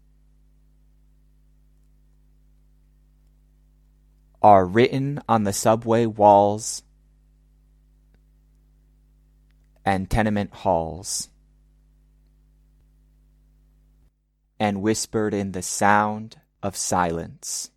are 4.40 4.64
written 4.64 5.20
on 5.28 5.42
the 5.42 5.52
subway 5.52 6.06
walls 6.06 6.84
and 9.84 10.08
tenement 10.08 10.54
halls 10.54 11.28
and 14.58 14.82
whispered 14.82 15.34
in 15.34 15.52
the 15.52 15.62
sound 15.62 16.40
of 16.62 16.76
silence. 16.76 17.70